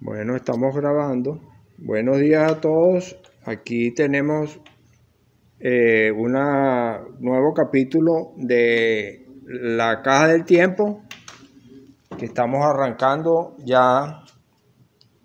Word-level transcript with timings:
Bueno, 0.00 0.36
estamos 0.36 0.76
grabando. 0.76 1.40
Buenos 1.76 2.18
días 2.18 2.52
a 2.52 2.60
todos. 2.60 3.16
Aquí 3.44 3.92
tenemos 3.92 4.60
eh, 5.58 6.12
un 6.12 6.34
nuevo 7.18 7.52
capítulo 7.52 8.30
de 8.36 9.26
La 9.42 10.00
Caja 10.00 10.28
del 10.28 10.44
Tiempo 10.44 11.02
que 12.16 12.26
estamos 12.26 12.64
arrancando 12.64 13.56
ya 13.64 14.22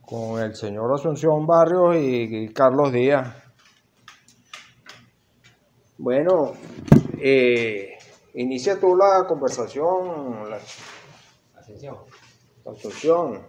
con 0.01 0.41
el 0.41 0.55
señor 0.55 0.91
Asunción 0.91 1.45
Barrios 1.45 1.95
y 1.99 2.51
Carlos 2.51 2.91
Díaz. 2.91 3.27
Bueno, 5.99 6.53
eh, 7.21 7.95
inicia 8.33 8.79
tú 8.79 8.95
la 8.95 9.27
conversación. 9.27 10.51
Asunción. 12.65 13.43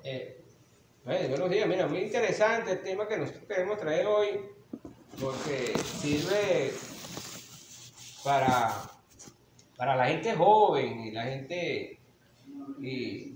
Bueno, 1.05 1.29
buenos 1.29 1.51
días. 1.51 1.69
Mira, 1.69 1.87
muy 1.87 1.99
interesante 1.99 2.73
el 2.73 2.83
tema 2.83 3.07
que 3.07 3.19
nosotros 3.19 3.45
queremos 3.47 3.79
traer 3.79 4.07
hoy, 4.07 4.41
porque 5.21 5.77
sirve 6.01 6.73
para, 8.25 8.73
para 9.77 9.97
la 9.97 10.07
gente 10.07 10.35
joven 10.35 11.01
y 11.01 11.11
la 11.13 11.25
gente, 11.25 11.99
y, 12.81 13.35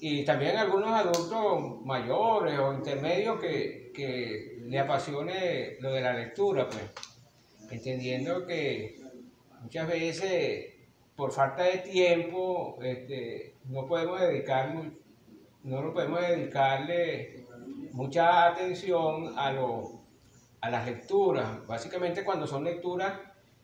y 0.00 0.24
también 0.24 0.58
algunos 0.58 0.90
adultos 0.90 1.84
mayores 1.86 2.58
o 2.58 2.74
intermedios 2.74 3.40
que, 3.40 3.92
que 3.94 4.58
le 4.66 4.78
apasione 4.78 5.76
lo 5.80 5.92
de 5.92 6.00
la 6.02 6.12
lectura, 6.12 6.68
pues, 6.68 6.82
entendiendo 7.70 8.46
que 8.46 9.00
muchas 9.62 9.88
veces 9.88 10.74
por 11.16 11.32
falta 11.32 11.62
de 11.62 11.78
tiempo 11.78 12.78
este, 12.82 13.54
no 13.64 13.86
podemos 13.86 14.20
dedicar 14.20 14.76
no 15.66 15.82
nos 15.82 15.92
podemos 15.94 16.20
dedicarle 16.20 17.44
mucha 17.92 18.46
atención 18.48 19.34
a, 19.38 19.52
lo, 19.52 20.00
a 20.60 20.70
las 20.70 20.86
lecturas, 20.86 21.66
básicamente 21.66 22.24
cuando 22.24 22.46
son 22.46 22.64
lecturas 22.64 23.12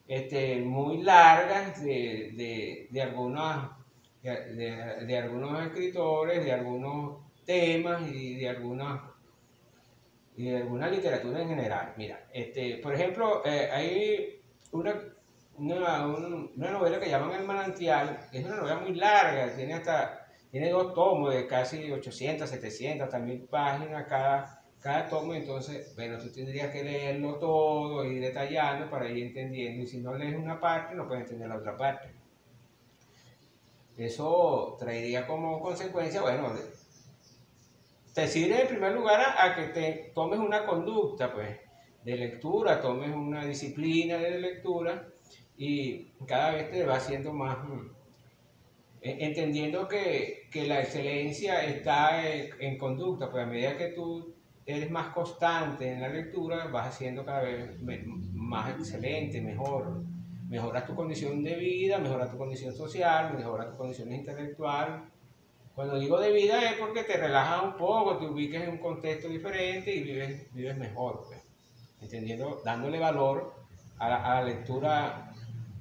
este, 0.09 0.61
muy 0.63 1.03
largas 1.03 1.83
de, 1.83 2.33
de, 2.37 2.89
de 2.91 3.03
algunas, 3.03 3.71
de, 4.23 5.19
algunos 5.19 5.63
escritores, 5.67 6.45
de 6.45 6.53
algunos 6.53 7.19
temas 7.45 8.03
y 8.11 8.37
de 8.37 8.49
algunas 8.49 9.01
y 10.37 10.45
de 10.51 10.57
alguna 10.59 10.89
literatura 10.89 11.43
en 11.43 11.49
general. 11.49 11.95
Mira, 11.97 12.27
este, 12.33 12.77
por 12.79 12.95
ejemplo, 12.95 13.43
eh, 13.45 13.69
hay 13.73 14.41
una, 14.73 14.95
una, 15.59 16.07
un- 16.07 16.53
una 16.57 16.71
novela 16.71 16.99
que 16.99 17.11
llaman 17.11 17.33
El 17.41 17.47
Manantial, 17.47 18.29
es 18.33 18.45
una 18.45 18.57
novela 18.57 18.77
muy 18.81 18.95
larga, 18.95 19.55
tiene 19.55 19.75
hasta 19.75 20.22
tiene 20.53 20.69
dos 20.69 20.93
tomos 20.93 21.35
de 21.35 21.47
casi 21.47 21.91
800, 21.91 22.49
700, 22.49 23.09
también 23.09 23.47
páginas 23.47 24.07
cada, 24.07 24.63
cada 24.81 25.09
tomo, 25.09 25.33
entonces, 25.33 25.95
bueno, 25.97 26.19
tú 26.19 26.31
tendrías 26.31 26.71
que 26.71 26.85
leerlo 26.85 27.37
todo 27.37 28.05
y 28.05 28.19
detallando 28.19 28.91
para 28.91 29.09
ir 29.09 29.25
entendiendo, 29.29 29.83
y 29.83 29.87
si 29.87 30.03
no 30.03 30.13
lees 30.13 30.37
una 30.37 30.61
parte, 30.61 30.95
no 30.95 31.09
puedes 31.09 31.23
entender 31.23 31.49
la 31.49 31.57
otra 31.57 31.75
parte. 31.75 32.11
Eso 33.97 34.77
traería 34.79 35.27
como 35.27 35.59
consecuencia, 35.63 36.21
bueno, 36.21 36.53
te 38.13 38.29
sirve 38.29 38.61
en 38.61 38.69
primer 38.69 38.93
lugar 38.93 39.23
a, 39.39 39.55
que 39.55 39.69
te 39.69 40.13
tomes 40.15 40.39
una 40.39 40.67
conducta, 40.67 41.33
pues, 41.33 41.49
de 42.05 42.15
lectura, 42.15 42.83
tomes 42.83 43.09
una 43.09 43.47
disciplina 43.47 44.19
de 44.19 44.39
lectura 44.39 45.09
y 45.57 46.09
cada 46.27 46.51
vez 46.51 46.71
te 46.71 46.85
va 46.85 46.97
haciendo 46.97 47.33
más, 47.33 47.57
mm, 47.65 48.02
entendiendo 49.03 49.89
que, 49.89 50.49
que 50.51 50.67
la 50.67 50.81
excelencia 50.81 51.65
está 51.65 52.29
en, 52.31 52.51
en 52.61 52.79
conducta, 52.79 53.31
pues 53.31 53.45
a 53.45 53.47
medida 53.47 53.77
que 53.77 53.89
tú 53.89 54.33
eres 54.65 54.91
más 54.91 55.09
constante 55.09 55.91
en 55.91 56.01
la 56.01 56.09
lectura, 56.09 56.67
vas 56.67 56.89
haciendo 56.89 57.25
cada 57.25 57.43
vez 57.43 57.83
más 58.33 58.71
excelente, 58.71 59.41
mejor. 59.41 60.03
Mejoras 60.49 60.87
tu 60.87 60.95
condición 60.95 61.43
de 61.43 61.57
vida, 61.57 61.99
mejoras 61.99 62.31
tu 62.31 62.39
condición 62.39 62.75
social, 62.75 63.35
mejoras 63.37 63.71
tu 63.71 63.77
condición 63.77 64.13
intelectual. 64.13 65.05
Cuando 65.75 65.99
digo 65.99 66.21
de 66.21 66.31
vida 66.31 66.63
es 66.71 66.75
porque 66.79 67.03
te 67.05 67.17
relajas 67.17 67.65
un 67.65 67.77
poco, 67.77 68.19
te 68.19 68.27
ubicas 68.27 68.63
en 68.63 68.71
un 68.71 68.79
contexto 68.79 69.29
diferente 69.29 69.95
y 69.95 70.03
vives, 70.03 70.53
vives 70.53 70.77
mejor, 70.77 71.25
pues. 71.27 71.41
entendiendo, 72.01 72.61
dándole 72.65 72.99
valor 72.99 73.55
a 73.99 74.11
la, 74.11 74.17
a 74.17 74.35
la 74.41 74.49
lectura 74.49 75.33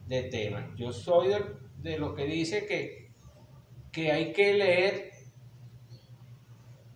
de 0.07 0.23
temas. 0.23 0.63
Yo 0.77 0.93
soy 0.93 1.27
de, 1.27 1.43
de 1.81 1.99
los 1.99 2.15
que 2.15 2.23
dice 2.25 2.65
que, 2.65 3.00
que 3.91 4.11
hay 4.11 4.33
que 4.33 4.53
leer 4.53 5.11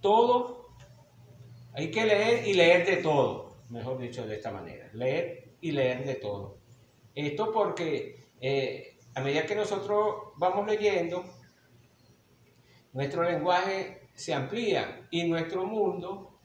todo, 0.01 0.69
hay 1.73 1.91
que 1.91 2.05
leer 2.05 2.47
y 2.47 2.53
leer 2.53 2.85
de 2.85 2.97
todo, 2.97 3.57
mejor 3.69 3.97
dicho 3.97 4.25
de 4.25 4.35
esta 4.35 4.51
manera, 4.51 4.89
leer 4.93 5.55
y 5.61 5.71
leer 5.71 6.05
de 6.05 6.15
todo. 6.15 6.57
Esto 7.13 7.51
porque 7.51 8.27
eh, 8.39 8.97
a 9.15 9.21
medida 9.21 9.45
que 9.45 9.55
nosotros 9.55 10.33
vamos 10.37 10.67
leyendo, 10.67 11.23
nuestro 12.93 13.23
lenguaje 13.23 14.09
se 14.13 14.33
amplía 14.33 15.07
y 15.09 15.27
nuestro 15.27 15.65
mundo, 15.65 16.39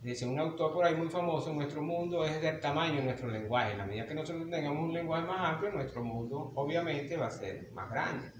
dice 0.00 0.26
un 0.26 0.38
autor 0.38 0.72
por 0.72 0.84
ahí 0.84 0.94
muy 0.94 1.08
famoso, 1.08 1.52
nuestro 1.52 1.82
mundo 1.82 2.24
es 2.24 2.40
del 2.40 2.60
tamaño 2.60 2.96
de 2.96 3.04
nuestro 3.04 3.28
lenguaje. 3.28 3.72
En 3.72 3.78
la 3.78 3.86
medida 3.86 4.06
que 4.06 4.14
nosotros 4.14 4.48
tengamos 4.50 4.84
un 4.84 4.92
lenguaje 4.92 5.26
más 5.26 5.54
amplio, 5.54 5.72
nuestro 5.72 6.04
mundo 6.04 6.52
obviamente 6.54 7.16
va 7.16 7.26
a 7.26 7.30
ser 7.30 7.70
más 7.72 7.90
grande. 7.90 8.30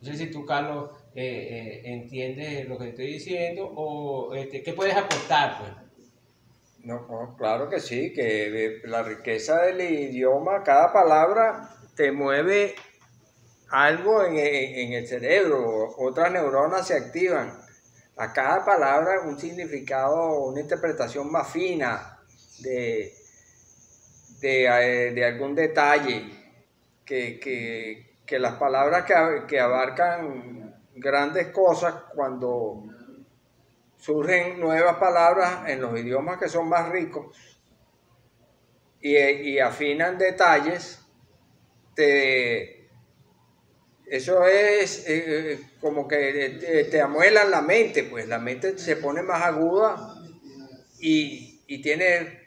Sé 0.00 0.16
si 0.16 0.30
tú, 0.30 0.44
Carlos, 0.44 0.90
eh, 1.14 1.80
eh, 1.84 1.92
entiendes 1.92 2.68
lo 2.68 2.76
que 2.78 2.88
estoy 2.88 3.06
diciendo 3.06 3.66
o 3.74 4.34
este, 4.34 4.62
qué 4.62 4.72
puedes 4.72 4.96
aportar. 4.96 5.58
Pues? 5.58 5.70
No, 6.84 7.34
claro 7.38 7.68
que 7.70 7.80
sí, 7.80 8.12
que 8.12 8.80
la 8.84 9.02
riqueza 9.02 9.62
del 9.62 9.80
idioma, 9.80 10.62
cada 10.62 10.92
palabra 10.92 11.70
te 11.96 12.12
mueve 12.12 12.74
algo 13.70 14.24
en, 14.24 14.92
el 14.92 15.06
cerebro, 15.06 15.94
otras 15.98 16.30
neuronas 16.32 16.86
se 16.86 16.94
activan. 16.94 17.58
A 18.16 18.32
cada 18.32 18.64
palabra 18.64 19.22
un 19.22 19.38
significado, 19.38 20.44
una 20.44 20.60
interpretación 20.60 21.32
más 21.32 21.50
fina 21.50 22.18
de, 22.60 23.12
de, 24.40 24.64
eh, 25.16 25.24
algún 25.24 25.54
detalle, 25.54 26.30
que, 27.04 27.38
que- 27.40 28.14
que 28.26 28.38
las 28.38 28.54
palabras 28.54 29.04
que, 29.04 29.14
que 29.46 29.60
abarcan 29.60 30.73
grandes 30.94 31.48
cosas 31.48 31.94
cuando 32.14 32.84
surgen 33.96 34.60
nuevas 34.60 34.96
palabras 34.96 35.68
en 35.68 35.80
los 35.80 35.98
idiomas 35.98 36.38
que 36.38 36.48
son 36.48 36.68
más 36.68 36.88
ricos 36.90 37.36
y, 39.00 39.16
y 39.16 39.58
afinan 39.58 40.16
detalles, 40.16 40.98
te, 41.94 42.88
eso 44.06 44.46
es 44.46 45.08
eh, 45.08 45.52
eh, 45.52 45.60
como 45.80 46.08
que 46.08 46.58
te, 46.60 46.84
te 46.84 47.00
amuelan 47.00 47.50
la 47.50 47.60
mente, 47.60 48.04
pues 48.04 48.26
la 48.28 48.38
mente 48.38 48.78
se 48.78 48.96
pone 48.96 49.22
más 49.22 49.42
aguda 49.42 50.14
y, 51.00 51.62
y 51.66 51.82
tiene 51.82 52.43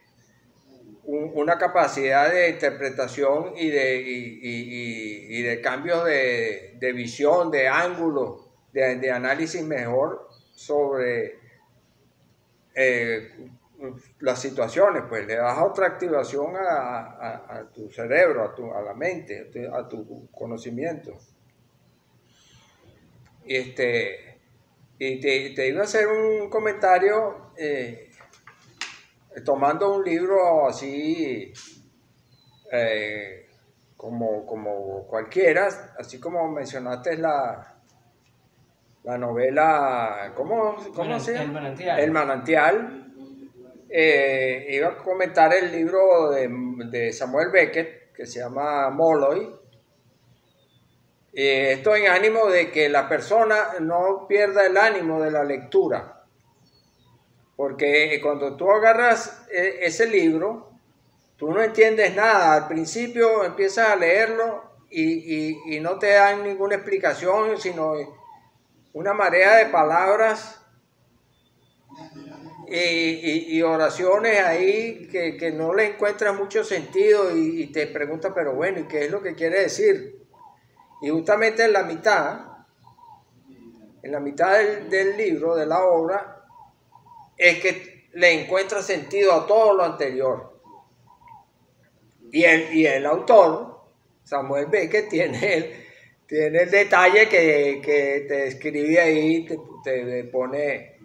un- 1.08 1.32
una 1.36 1.58
capacidad 1.58 2.32
de 2.32 2.50
interpretación 2.50 3.54
y 3.56 3.70
de, 3.70 3.96
y, 4.02 4.40
y- 4.44 5.40
y- 5.40 5.42
de 5.42 5.62
cambios 5.62 6.04
de, 6.06 6.76
de 6.80 6.92
visión, 6.94 7.50
de 7.50 7.68
ángulo, 7.68 8.46
de, 8.74 8.98
de 8.98 9.12
análisis 9.12 9.64
mejor 9.64 10.28
sobre 10.54 11.40
eh, 12.76 13.30
las 14.20 14.42
situaciones, 14.42 15.04
pues 15.08 15.26
le 15.26 15.36
das 15.36 15.58
otra 15.60 15.88
activación 15.88 16.56
a, 16.58 16.60
a- 17.60 17.70
tu 17.74 17.90
cerebro, 17.90 18.44
a, 18.44 18.54
tu, 18.54 18.72
a 18.74 18.82
la 18.82 18.94
mente, 18.94 19.40
a 19.40 19.50
tu, 19.52 19.76
a 19.76 19.88
tu 19.88 20.30
conocimiento. 20.32 21.18
Y, 23.46 23.56
este, 23.56 24.40
y 25.00 25.22
te, 25.22 25.52
te 25.56 25.70
iba 25.70 25.82
a 25.82 25.84
hacer 25.86 26.08
un 26.08 26.50
comentario 26.50 27.52
eh, 27.56 28.07
tomando 29.44 29.96
un 29.96 30.04
libro 30.04 30.68
así 30.68 31.54
eh, 32.72 33.48
como, 33.96 34.46
como 34.46 35.08
cualquiera, 35.08 35.68
así 35.98 36.20
como 36.20 36.48
mencionaste 36.52 37.18
la, 37.18 37.76
la 39.04 39.18
novela, 39.18 40.34
¿cómo, 40.36 40.76
cómo 40.94 41.20
se 41.20 41.34
llama? 41.34 41.44
El 41.46 41.52
manantial. 41.52 42.00
El 42.00 42.12
manantial. 42.12 43.04
Eh, 43.90 44.68
iba 44.72 44.90
a 44.90 44.98
comentar 44.98 45.54
el 45.54 45.72
libro 45.72 46.32
de, 46.32 46.50
de 46.90 47.14
Samuel 47.14 47.50
Beckett 47.52 48.12
que 48.14 48.26
se 48.26 48.40
llama 48.40 48.90
Molloy. 48.90 49.50
Eh, 51.32 51.74
esto 51.74 51.96
en 51.96 52.08
ánimo 52.08 52.48
de 52.48 52.72
que 52.72 52.90
la 52.90 53.08
persona 53.08 53.76
no 53.80 54.26
pierda 54.28 54.66
el 54.66 54.76
ánimo 54.76 55.22
de 55.22 55.32
la 55.32 55.44
lectura. 55.44 56.17
Porque 57.58 58.20
cuando 58.24 58.56
tú 58.56 58.72
agarras 58.72 59.46
eh, 59.52 59.80
ese 59.82 60.06
libro, 60.08 60.72
tú 61.36 61.52
no 61.52 61.62
entiendes 61.62 62.16
nada. 62.16 62.54
Al 62.54 62.68
principio 62.70 63.44
empiezas 63.44 63.90
a 63.90 63.96
leerlo 63.98 64.64
y, 64.90 65.04
y- 65.04 65.76
y 65.76 65.80
no 65.82 66.00
te 66.00 66.12
dan 66.14 66.44
ninguna 66.44 66.76
explicación, 66.76 67.58
sino 67.60 67.94
una 68.94 69.14
marea 69.14 69.58
de 69.58 69.66
palabras 69.66 70.62
y, 72.70 73.62
oraciones 73.62 74.40
ahí 74.44 75.08
que, 75.08 75.52
no 75.52 75.74
le 75.74 75.94
encuentran 75.94 76.36
mucho 76.36 76.64
sentido 76.64 77.36
y, 77.36 77.68
te 77.68 77.88
preguntas, 77.88 78.32
pero 78.36 78.54
bueno, 78.54 78.80
¿y 78.80 78.84
qué 78.88 79.06
es 79.06 79.12
lo 79.12 79.22
que 79.22 79.36
quiere 79.36 79.62
decir? 79.62 80.18
Y 81.02 81.10
justamente 81.10 81.64
en 81.64 81.74
la 81.74 81.84
mitad, 81.84 82.40
en 84.04 84.12
la 84.12 84.20
mitad 84.20 84.58
del, 84.90 85.16
libro, 85.16 85.56
de 85.56 85.66
la 85.66 85.86
obra, 85.86 86.37
es 87.38 87.60
que 87.60 88.08
le 88.14 88.44
encuentra 88.44 88.82
sentido 88.82 89.34
a 89.34 89.46
todo 89.46 89.76
lo 89.76 89.84
anterior. 89.84 90.60
Y 92.32 92.44
el, 92.44 92.74
y 92.74 92.86
el 92.86 93.06
autor, 93.06 93.82
Samuel 94.24 94.68
Beckett, 94.68 95.10
tiene 95.10 95.54
el, 95.54 95.86
tiene 96.28 96.64
el 96.64 96.72
detalle 96.72 97.30
que, 97.30 98.26
te 98.28 98.48
escribe 98.48 99.00
ahí, 99.00 99.46
te, 99.46 99.58
te 99.84 100.24
pone 100.26 100.98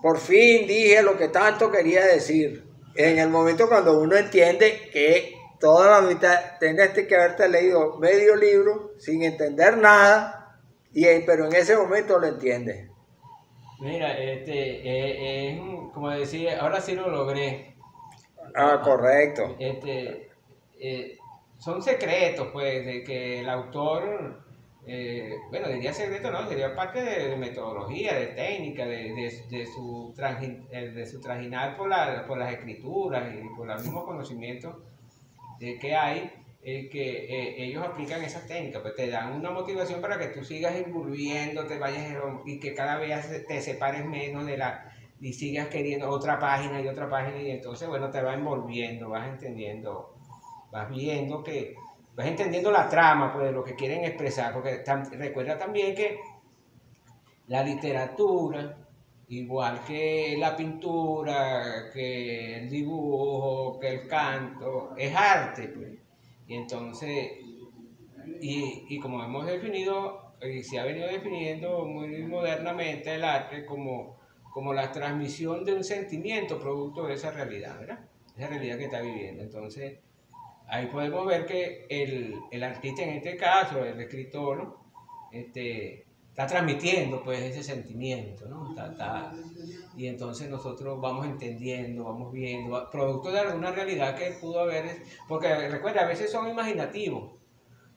por 0.00 0.18
fin 0.18 0.66
dije 0.66 1.02
lo 1.02 1.16
que 1.16 1.28
tanto 1.28 1.70
quería 1.70 2.04
decir. 2.04 2.64
En 2.94 3.18
el 3.18 3.28
momento 3.28 3.68
cuando 3.68 4.00
uno 4.00 4.16
entiende 4.16 4.90
que 4.92 5.34
toda 5.60 6.00
la 6.00 6.06
mitad 6.06 6.58
tienes 6.58 6.90
que 6.90 7.16
haberte 7.16 7.48
leído 7.48 7.98
medio 7.98 8.36
libro 8.36 8.92
sin 8.98 9.22
entender 9.22 9.76
nada, 9.76 10.60
y, 10.92 11.04
pero 11.20 11.46
en 11.46 11.54
ese 11.54 11.76
momento 11.76 12.18
lo 12.18 12.26
entiendes. 12.26 12.87
Mira, 13.80 14.18
este, 14.18 14.52
eh, 14.52 15.50
es 15.52 15.60
como 15.92 16.10
decía, 16.10 16.60
ahora 16.60 16.80
sí 16.80 16.94
lo 16.94 17.08
logré. 17.08 17.74
Ah, 18.54 18.80
correcto. 18.82 19.56
Este, 19.58 20.30
eh, 20.80 21.18
son 21.58 21.82
secretos, 21.82 22.48
pues, 22.52 22.84
de 22.84 23.04
que 23.04 23.40
el 23.40 23.48
autor 23.48 24.42
eh, 24.90 25.36
bueno, 25.50 25.68
diría 25.68 25.92
secreto, 25.92 26.30
no, 26.30 26.48
sería 26.48 26.74
parte 26.74 27.02
de, 27.02 27.36
metodología, 27.36 28.14
de 28.14 28.28
técnica, 28.28 28.86
de, 28.86 29.12
de, 29.50 29.66
su, 29.66 30.14
eh, 30.70 30.92
de 30.94 31.04
su 31.04 31.20
trajinar 31.20 31.76
por, 31.76 31.90
la, 31.90 32.24
por 32.26 32.38
las 32.38 32.54
escrituras 32.54 33.34
y 33.34 33.54
por 33.54 33.66
los 33.66 33.82
mismos 33.82 34.04
conocimientos 34.06 34.76
de 35.60 35.78
que 35.78 35.94
hay, 35.94 36.32
eh, 36.62 36.88
que 36.88 37.64
ellos 37.64 37.84
aplican 37.84 38.22
esas 38.22 38.46
técnicas, 38.46 38.82
pues 38.82 38.94
te 38.96 39.08
dan 39.08 39.32
una 39.32 39.50
motivación 39.50 40.00
para 40.00 40.18
que 40.18 40.28
tú 40.28 40.44
sigas 40.44 40.74
te 40.74 41.78
vayas 41.78 42.16
y 42.46 42.58
que 42.58 42.74
cada 42.74 42.98
vez 42.98 43.46
te 43.46 43.60
separes 43.60 44.04
menos 44.04 44.46
de 44.46 44.56
la 44.56 44.92
y 45.20 45.32
sigas 45.32 45.68
queriendo 45.68 46.08
otra 46.10 46.38
página 46.38 46.80
y 46.80 46.88
otra 46.88 47.08
página 47.08 47.40
y 47.40 47.50
entonces 47.50 47.88
bueno 47.88 48.10
te 48.10 48.22
va 48.22 48.34
envolviendo, 48.34 49.08
vas 49.08 49.28
entendiendo, 49.28 50.14
vas 50.70 50.88
viendo 50.90 51.42
que 51.42 51.74
vas 52.14 52.26
entendiendo 52.26 52.70
la 52.70 52.88
trama 52.88 53.32
pues, 53.32 53.46
de 53.46 53.52
lo 53.52 53.64
que 53.64 53.74
quieren 53.74 54.04
expresar, 54.04 54.52
porque 54.52 54.82
recuerda 55.12 55.56
también 55.58 55.94
que 55.94 56.18
la 57.46 57.62
literatura, 57.62 58.76
igual 59.28 59.80
que 59.86 60.36
la 60.38 60.56
pintura, 60.56 61.90
que 61.92 62.58
el 62.58 62.68
dibujo, 62.68 63.78
que 63.78 63.88
el 63.88 64.08
canto, 64.08 64.94
es 64.96 65.14
arte, 65.14 65.68
pues. 65.68 65.97
Y 66.48 66.54
entonces, 66.54 67.32
y, 68.40 68.84
y 68.88 68.98
como 68.98 69.22
hemos 69.22 69.46
definido, 69.46 70.34
y 70.42 70.62
se 70.62 70.78
ha 70.78 70.84
venido 70.84 71.06
definiendo 71.08 71.84
muy 71.84 72.22
modernamente 72.24 73.14
el 73.14 73.24
arte 73.24 73.64
como, 73.64 74.18
como 74.52 74.72
la 74.72 74.90
transmisión 74.90 75.64
de 75.64 75.74
un 75.74 75.84
sentimiento 75.84 76.58
producto 76.58 77.06
de 77.06 77.14
esa 77.14 77.30
realidad, 77.30 77.78
¿verdad? 77.78 78.00
Esa 78.36 78.48
realidad 78.48 78.78
que 78.78 78.84
está 78.84 79.00
viviendo. 79.00 79.42
Entonces, 79.42 79.98
ahí 80.68 80.86
podemos 80.86 81.26
ver 81.26 81.46
que 81.46 81.86
el, 81.88 82.62
artista 82.62 83.02
en 83.02 83.10
este 83.10 83.36
caso, 83.36 83.84
el 83.84 84.00
escritor, 84.00 84.78
este, 85.32 86.06
está 86.38 86.46
transmitiendo 86.46 87.20
pues 87.24 87.40
ese 87.40 87.64
sentimiento, 87.64 88.46
¿no? 88.48 88.72
y 89.96 90.06
entonces 90.06 90.48
nosotros 90.48 91.00
vamos 91.00 91.26
entendiendo, 91.26 92.04
vamos 92.04 92.32
viendo, 92.32 92.88
producto 92.92 93.32
de 93.32 93.40
alguna 93.40 93.72
realidad 93.72 94.16
que 94.16 94.30
pudo 94.40 94.60
haber, 94.60 94.84
porque 95.26 95.68
recuerda, 95.68 96.02
a 96.02 96.06
veces 96.06 96.30
son 96.30 96.48
imaginativos, 96.48 97.40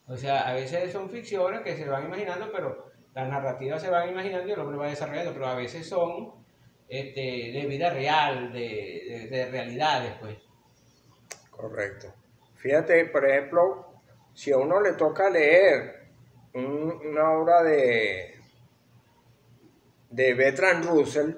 o 0.07 0.17
sea, 0.17 0.49
a 0.49 0.53
veces 0.55 0.91
son 0.91 1.11
ficciones 1.11 1.61
que 1.61 1.77
se 1.77 1.87
van 1.87 2.05
imaginando, 2.05 2.51
pero 2.51 2.87
las 3.13 3.29
narrativas 3.29 3.79
se 3.79 3.91
van 3.91 4.09
imaginando 4.09 4.47
y 4.47 4.53
el 4.53 4.59
hombre 4.59 4.77
va 4.77 4.87
desarrollando, 4.87 5.33
pero 5.33 5.45
a 5.45 5.55
veces 5.55 5.87
son 5.87 6.31
este, 6.89 7.21
de 7.21 7.65
vida 7.67 7.91
real, 7.91 8.51
de, 8.51 9.27
de, 9.29 9.37
de 9.37 9.51
realidades, 9.51 10.13
pues. 10.19 10.37
Correcto. 11.51 12.11
Fíjate, 12.55 13.05
por 13.05 13.23
ejemplo, 13.23 13.93
si 14.33 14.51
a 14.51 14.57
uno 14.57 14.81
le 14.81 14.93
toca 14.93 15.29
leer 15.29 16.00
una 16.53 17.31
obra 17.31 17.63
de, 17.63 18.35
de 20.09 20.33
Bertrand 20.33 20.85
Russell, 20.85 21.33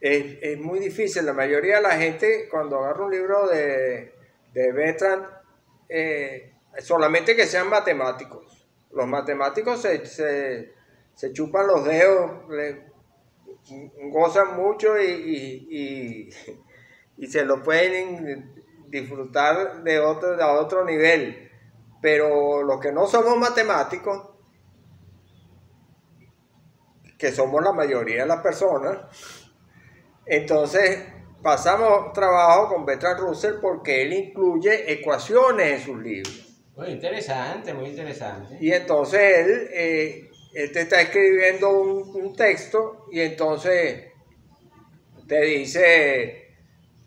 es, 0.00 0.58
muy 0.58 0.78
difícil. 0.78 1.26
La 1.26 1.32
mayoría 1.32 1.76
de 1.76 1.82
la 1.82 1.96
gente, 1.96 2.48
cuando 2.50 2.78
agarra 2.78 3.04
un 3.04 3.10
libro 3.10 3.48
de, 3.48 4.14
de 4.52 4.72
Bertrand, 4.72 5.26
eh, 5.88 6.54
solamente 6.78 7.34
que 7.34 7.46
sean 7.46 7.68
matemáticos. 7.68 8.66
Los 8.92 9.06
matemáticos 9.06 9.82
se, 9.82 10.72
chupan 11.32 11.66
los 11.66 11.84
dedos, 11.84 12.30
gozan 14.10 14.56
mucho 14.56 15.00
y, 15.00 16.30
y 17.18 17.26
se 17.26 17.44
lo 17.44 17.62
pueden 17.62 18.52
disfrutar 18.88 19.82
de 19.82 20.00
otro, 20.00 20.36
de 20.36 20.44
otro 20.44 20.84
nivel. 20.84 21.45
Pero 22.00 22.62
los 22.62 22.80
que 22.80 22.92
no 22.92 23.06
somos 23.06 23.36
matemáticos, 23.36 24.30
que 27.18 27.32
somos 27.32 27.62
la 27.62 27.72
mayoría 27.72 28.22
de 28.22 28.28
las 28.28 28.42
personas, 28.42 28.98
entonces 30.26 31.06
pasamos 31.42 32.12
trabajo 32.12 32.74
con 32.74 32.84
Bertrand 32.84 33.20
Russell 33.20 33.54
porque 33.60 34.02
él 34.02 34.12
incluye 34.12 34.92
ecuaciones 34.92 35.72
en 35.72 35.80
sus 35.80 36.02
libros. 36.02 36.62
Muy 36.76 36.88
interesante, 36.88 37.72
muy 37.72 37.86
interesante. 37.86 38.58
Y 38.60 38.72
entonces 38.72 39.20
él, 39.20 39.68
eh, 39.72 40.30
él 40.52 40.72
te 40.72 40.82
está 40.82 41.00
escribiendo 41.00 41.70
un, 41.70 42.22
un 42.22 42.36
texto 42.36 43.06
y 43.10 43.20
entonces 43.20 44.12
te 45.26 45.40
dice 45.40 46.46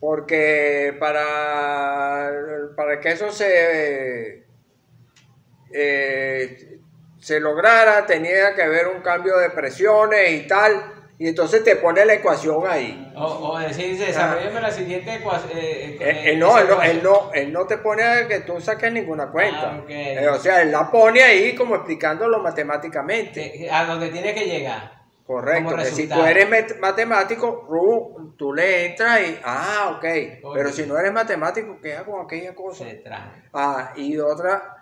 porque 0.00 0.96
para, 0.98 2.30
para 2.74 2.98
que 3.00 3.10
eso 3.10 3.30
se, 3.30 4.46
eh, 5.72 6.78
se 7.18 7.38
lograra 7.40 8.06
tenía 8.06 8.54
que 8.54 8.62
haber 8.62 8.88
un 8.88 9.02
cambio 9.02 9.36
de 9.38 9.50
presiones 9.50 10.30
y 10.32 10.46
tal, 10.46 11.00
y 11.18 11.28
entonces 11.28 11.62
te 11.62 11.76
pone 11.76 12.04
la 12.06 12.14
ecuación 12.14 12.62
ahí. 12.66 13.12
O, 13.14 13.58
decir, 13.58 13.98
desarrollame 13.98 14.58
la 14.58 14.70
siguiente 14.70 15.16
ecuación. 15.16 15.50
Eh, 15.54 15.98
eh, 16.00 16.36
no, 16.36 16.58
él 16.58 17.02
no, 17.02 17.30
él 17.34 17.52
no, 17.52 17.66
te 17.66 17.76
pone 17.76 18.02
que 18.26 18.40
tú 18.40 18.58
saques 18.58 18.90
ninguna 18.90 19.30
cuenta. 19.30 19.82
Ah, 19.86 20.32
o 20.32 20.38
sea, 20.38 20.62
él 20.62 20.72
la 20.72 20.90
pone 20.90 21.22
ahí 21.22 21.54
como 21.54 21.74
explicándolo 21.74 22.38
matemáticamente. 22.38 23.68
A 23.70 23.84
donde 23.84 24.08
tiene 24.08 24.32
que 24.32 24.46
llegar. 24.46 25.00
Correcto, 25.30 25.76
que 25.76 25.84
si 25.84 26.08
tú 26.08 26.20
eres 26.24 26.48
matemático, 26.80 27.68
tú 28.36 28.52
le 28.52 28.86
entras 28.86 29.20
y, 29.20 29.38
ah, 29.44 29.94
ok, 29.96 30.04
pero 30.52 30.72
si 30.72 30.86
no 30.86 30.98
eres 30.98 31.12
matemático, 31.12 31.78
¿qué 31.80 31.94
hago 31.94 32.12
con 32.12 32.24
aquella 32.24 32.52
cosa? 32.52 32.86
Ah, 33.52 33.92
y 33.94 34.18
otra, 34.18 34.79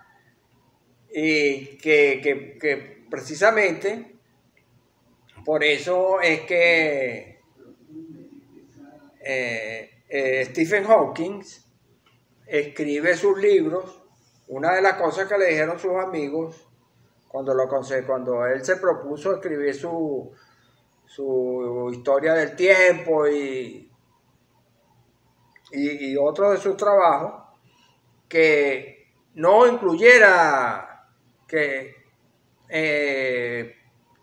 y 1.11 1.79
que, 1.79 3.05
precisamente 3.11 4.17
por 5.45 5.65
eso 5.65 6.21
es 6.21 6.43
que 6.43 7.41
eh, 9.21 9.91
eh, 10.09 10.45
Stephen 10.51 10.85
Hawking 10.85 11.43
escribe 12.47 13.17
sus 13.17 13.39
libros. 13.39 14.03
Una 14.49 14.75
de 14.75 14.83
las 14.83 14.95
cosas 14.95 15.29
que 15.29 15.39
le 15.39 15.47
dijeron 15.47 15.79
sus 15.79 15.95
amigos 15.95 16.69
cuando, 17.29 17.55
lo, 17.55 17.69
cuando 18.07 18.47
él 18.47 18.65
se 18.65 18.77
propuso 18.77 19.35
escribir 19.35 19.75
su, 19.75 20.33
su 21.07 21.91
historia 21.93 22.35
del 22.35 22.57
tiempo 22.57 23.29
y, 23.29 23.91
y, 25.73 26.17
otro 26.17 26.51
de 26.51 26.57
sus 26.57 26.77
trabajos, 26.77 27.45
que 28.29 29.13
no 29.35 29.67
incluyera 29.67 30.88
que, 31.49 31.97
eh, 32.69 33.75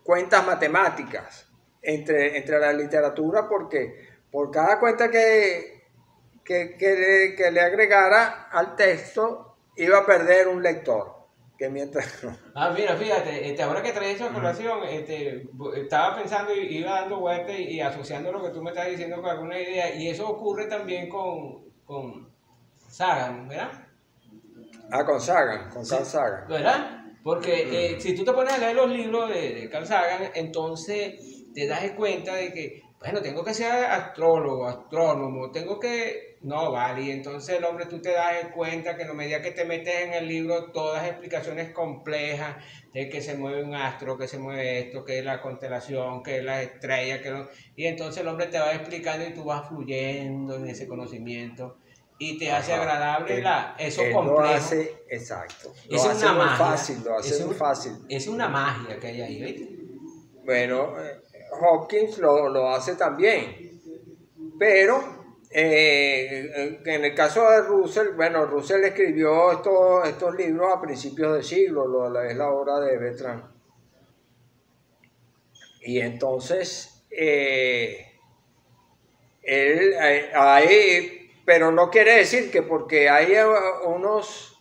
cuentas 0.02 0.46
matemáticas 0.46 1.48
entre, 1.82 2.38
entre 2.38 2.58
la 2.58 2.72
literatura, 2.72 3.48
porque 3.48 4.08
por 4.30 4.50
cada 4.50 4.78
cuenta 4.78 5.10
que, 5.10 5.82
que, 6.44 6.76
que 6.78 7.50
le 7.50 7.60
agregara 7.60 8.48
al 8.50 8.76
texto 8.76 9.56
iba 9.76 9.98
a 9.98 10.06
perder 10.06 10.48
un 10.48 10.62
lector 10.62 11.16
que 11.58 11.70
mientras... 11.70 12.24
Ah, 12.54 12.72
mira, 12.74 12.96
fíjate, 12.96 13.50
este, 13.50 13.62
ahora 13.62 13.82
que 13.82 13.92
traes 13.92 14.16
esa 14.16 14.32
colación, 14.32 14.82
este, 14.84 15.48
estaba 15.76 16.16
pensando 16.16 16.54
y 16.54 16.78
iba 16.78 17.00
dando 17.00 17.20
vueltas 17.20 17.58
y, 17.58 17.80
asociando 17.80 18.32
lo 18.32 18.42
que 18.42 18.50
tú 18.50 18.62
me 18.62 18.70
estás 18.70 18.88
diciendo 18.88 19.20
con 19.20 19.30
alguna 19.30 19.58
idea, 19.58 19.94
y 19.94 20.08
eso 20.08 20.28
ocurre 20.28 20.66
también 20.66 21.08
con, 21.08 21.64
con 21.84 22.30
Sagan, 22.88 23.48
¿verdad? 23.48 23.70
Ah, 24.90 25.04
con 25.04 25.20
Sagan, 25.20 25.68
con 25.70 25.86
Carl 25.86 26.04
Sagan. 26.04 26.48
¿Verdad? 26.48 27.05
Porque 27.26 27.94
eh, 27.94 28.00
si 28.00 28.14
tú 28.14 28.24
te 28.24 28.32
pones 28.32 28.54
a 28.54 28.58
leer 28.58 28.76
los 28.76 28.88
libros 28.88 29.28
de, 29.28 29.52
de 29.52 29.68
Carl 29.68 29.84
Sagan, 29.84 30.30
entonces 30.36 31.44
te 31.52 31.66
das 31.66 31.90
cuenta 31.96 32.36
de 32.36 32.52
que 32.52 32.82
bueno, 33.00 33.20
tengo 33.20 33.44
que 33.44 33.52
ser 33.52 33.84
astrólogo, 33.84 34.68
astrónomo, 34.68 35.50
tengo 35.50 35.80
que... 35.80 36.36
No, 36.42 36.70
vale, 36.70 37.02
y 37.02 37.10
entonces 37.10 37.58
el 37.58 37.64
hombre 37.64 37.86
tú 37.86 38.00
te 38.00 38.12
das 38.12 38.52
cuenta 38.54 38.96
que 38.96 39.02
en 39.02 39.08
la 39.08 39.14
medida 39.14 39.42
que 39.42 39.50
te 39.50 39.64
metes 39.64 40.02
en 40.02 40.14
el 40.14 40.28
libro, 40.28 40.70
todas 40.70 41.04
explicaciones 41.04 41.72
complejas 41.72 42.64
de 42.94 43.08
que 43.08 43.20
se 43.20 43.36
mueve 43.36 43.64
un 43.64 43.74
astro, 43.74 44.16
que 44.16 44.28
se 44.28 44.38
mueve 44.38 44.78
esto, 44.78 45.04
que 45.04 45.18
es 45.18 45.24
la 45.24 45.42
constelación, 45.42 46.22
que 46.22 46.38
es 46.38 46.44
la 46.44 46.62
estrella, 46.62 47.20
que 47.20 47.32
y 47.74 47.86
entonces 47.86 48.22
el 48.22 48.28
hombre 48.28 48.46
te 48.46 48.60
va 48.60 48.72
explicando 48.72 49.26
y 49.26 49.34
tú 49.34 49.42
vas 49.42 49.68
fluyendo 49.68 50.54
en 50.54 50.68
ese 50.68 50.86
conocimiento 50.86 51.78
y 52.18 52.38
te 52.38 52.50
hace 52.50 52.72
agradable 52.72 53.42
la, 53.42 53.74
eso 53.78 54.02
complejo. 54.12 54.40
Lo 54.40 54.48
hace, 54.48 55.04
exacto. 55.08 55.72
Lo 55.88 55.96
es 55.96 56.04
una 56.04 56.32
magia. 56.32 56.56
fácil, 56.66 57.04
lo 57.04 57.18
hace 57.18 57.44
muy 57.44 57.54
fácil. 57.54 57.92
Es 58.08 58.26
una 58.26 58.48
magia 58.48 58.98
que 58.98 59.06
hay 59.06 59.20
ahí, 59.20 59.42
¿viste? 59.42 59.68
Bueno, 60.44 60.94
eh, 61.00 61.20
Hopkins 61.60 62.18
lo, 62.18 62.48
lo 62.48 62.70
hace 62.70 62.94
también. 62.94 63.80
Pero 64.58 65.16
eh, 65.50 66.80
en 66.84 67.04
el 67.04 67.14
caso 67.14 67.50
de 67.50 67.62
Russell, 67.62 68.08
bueno, 68.14 68.46
Russell 68.46 68.84
escribió 68.84 69.52
estos, 69.52 70.08
estos 70.08 70.34
libros 70.34 70.72
a 70.72 70.80
principios 70.80 71.34
del 71.34 71.44
siglo, 71.44 71.86
lo, 71.86 72.22
es 72.22 72.36
la 72.36 72.50
obra 72.50 72.80
de 72.80 72.98
Bertrand. 72.98 73.44
Y 75.82 76.00
entonces, 76.00 77.04
eh, 77.10 78.06
él, 79.42 79.94
ahí, 80.34 81.15
pero 81.46 81.70
no 81.70 81.90
quiere 81.90 82.16
decir 82.18 82.50
que 82.50 82.62
porque 82.62 83.08
hay 83.08 83.32
unos, 83.86 84.60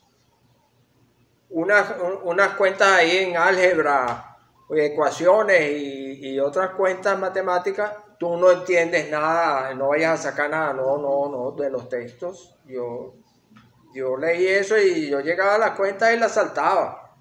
unas, 1.49 1.95
unas 2.23 2.53
cuentas 2.53 2.87
ahí 2.89 3.17
en 3.17 3.35
álgebra, 3.35 4.37
ecuaciones 4.69 5.61
y, 5.71 6.29
y, 6.29 6.39
otras 6.39 6.71
cuentas 6.71 7.17
matemáticas, 7.17 7.91
tú 8.19 8.37
no 8.37 8.51
entiendes 8.51 9.09
nada, 9.09 9.73
no 9.73 9.89
vayas 9.89 10.19
a 10.19 10.29
sacar 10.29 10.51
nada, 10.51 10.73
no, 10.73 10.99
no, 10.99 11.27
no, 11.27 11.51
de 11.51 11.71
los 11.71 11.89
textos. 11.89 12.55
Yo, 12.67 13.15
yo 13.95 14.15
leí 14.15 14.45
eso 14.47 14.77
y 14.77 15.09
yo 15.09 15.21
llegaba 15.21 15.55
a 15.55 15.59
las 15.59 15.71
cuentas 15.71 16.13
y 16.13 16.19
las 16.19 16.33
saltaba. 16.33 17.17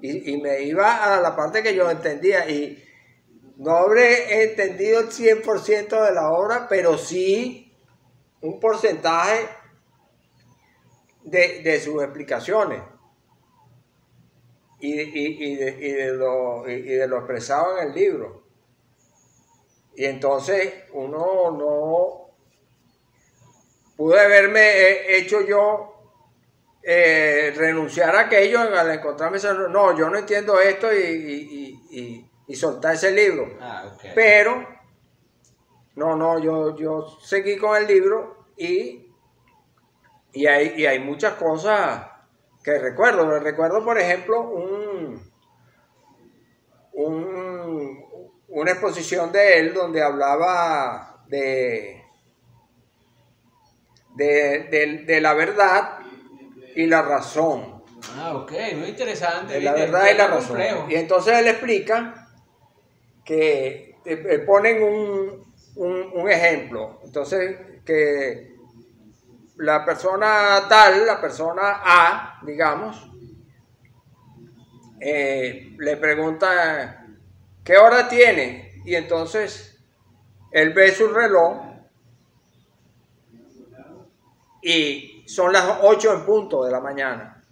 Y, 0.00 0.32
y 0.32 0.40
me 0.40 0.62
iba 0.62 1.16
a 1.16 1.20
la 1.20 1.34
parte 1.34 1.60
que 1.60 1.74
yo 1.74 1.90
entendía. 1.90 2.48
Y 2.48 2.84
no 3.56 3.72
habré 3.72 4.44
entendido 4.44 5.00
el 5.00 5.08
100% 5.08 6.04
de 6.04 6.14
la 6.14 6.30
obra, 6.30 6.68
pero 6.68 6.96
sí 6.96 7.67
un 8.40 8.60
porcentaje 8.60 9.48
de, 11.22 11.62
de 11.62 11.80
sus 11.80 12.02
explicaciones 12.02 12.82
y, 14.80 15.00
y, 15.00 15.52
y, 15.52 15.56
de, 15.56 15.70
y, 15.70 15.92
de 15.92 16.12
lo, 16.14 16.68
y 16.68 16.82
de 16.82 17.06
lo 17.08 17.18
expresado 17.18 17.78
en 17.78 17.88
el 17.88 17.94
libro. 17.94 18.44
Y 19.96 20.04
entonces 20.04 20.72
uno 20.92 21.50
no 21.50 22.30
pude 23.96 24.20
haberme 24.20 25.16
hecho 25.16 25.40
yo 25.44 25.94
eh, 26.82 27.52
renunciar 27.56 28.14
a 28.14 28.20
aquello 28.20 28.60
al 28.60 28.90
encontrarme 28.92 29.38
no, 29.70 29.98
yo 29.98 30.08
no 30.08 30.16
entiendo 30.16 30.60
esto 30.60 30.94
y, 30.94 32.28
y 32.48 32.56
soltar 32.56 32.94
ese 32.94 33.12
libro. 33.12 33.56
Ah, 33.60 33.94
Pero, 34.14 34.66
no, 35.98 36.14
no, 36.14 36.38
yo, 36.38 36.76
yo 36.76 37.18
seguí 37.20 37.58
con 37.58 37.76
el 37.76 37.88
libro 37.88 38.46
y, 38.56 39.12
y, 40.32 40.46
hay, 40.46 40.74
y 40.76 40.86
hay 40.86 41.00
muchas 41.00 41.34
cosas 41.34 42.06
que 42.62 42.78
recuerdo. 42.78 43.40
Recuerdo, 43.40 43.84
por 43.84 43.98
ejemplo, 43.98 44.42
un, 44.42 45.20
una 48.46 48.70
exposición 48.70 49.32
de 49.32 49.58
él 49.58 49.74
donde 49.74 50.00
hablaba 50.00 51.24
de, 51.26 52.04
de, 54.14 55.18
la 55.20 55.34
verdad 55.34 55.98
y 56.76 56.86
la 56.86 57.02
razón. 57.02 57.82
Ah, 58.16 58.36
ok, 58.36 58.52
muy 58.76 58.90
interesante. 58.90 59.54
De 59.54 59.60
la 59.62 59.72
verdad 59.72 60.04
y 60.12 60.16
la 60.16 60.28
razón. 60.28 60.60
Y 60.88 60.94
entonces 60.94 61.34
él 61.36 61.48
explica 61.48 62.28
que 63.24 63.96
ponen 64.46 64.82
un, 64.82 65.47
un 65.78 66.30
ejemplo. 66.30 67.00
Entonces, 67.04 67.82
que 67.84 68.58
la 69.58 69.84
persona 69.84 70.66
tal, 70.68 71.06
la 71.06 71.20
persona 71.20 71.80
A, 71.84 72.40
digamos, 72.44 73.10
eh, 75.00 75.74
le 75.78 75.96
pregunta, 75.96 77.06
¿qué 77.64 77.76
hora 77.76 78.08
tiene? 78.08 78.82
Y 78.84 78.94
entonces 78.94 79.80
él 80.50 80.72
ve 80.72 80.92
su 80.92 81.08
reloj 81.08 81.62
y 84.62 85.24
son 85.26 85.52
las 85.52 85.78
8 85.82 86.14
en 86.14 86.26
punto 86.26 86.64
de 86.64 86.70
la 86.70 86.80
mañana. 86.80 87.44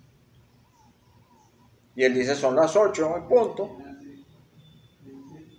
Y 1.94 2.04
él 2.04 2.14
dice, 2.14 2.34
son 2.34 2.56
las 2.56 2.76
8 2.76 3.16
en 3.16 3.28
punto. 3.28 3.78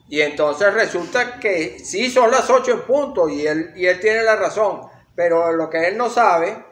Y 0.09 0.21
entonces 0.21 0.73
resulta 0.73 1.39
que 1.39 1.79
sí 1.79 2.09
son 2.09 2.31
las 2.31 2.49
8 2.49 2.71
en 2.71 2.81
punto 2.81 3.27
y 3.27 3.45
él, 3.45 3.73
y 3.75 3.85
él 3.85 3.99
tiene 3.99 4.23
la 4.23 4.35
razón. 4.35 4.81
Pero 5.15 5.51
lo 5.51 5.69
que 5.69 5.87
él 5.87 5.97
no 5.97 6.09
sabe 6.09 6.65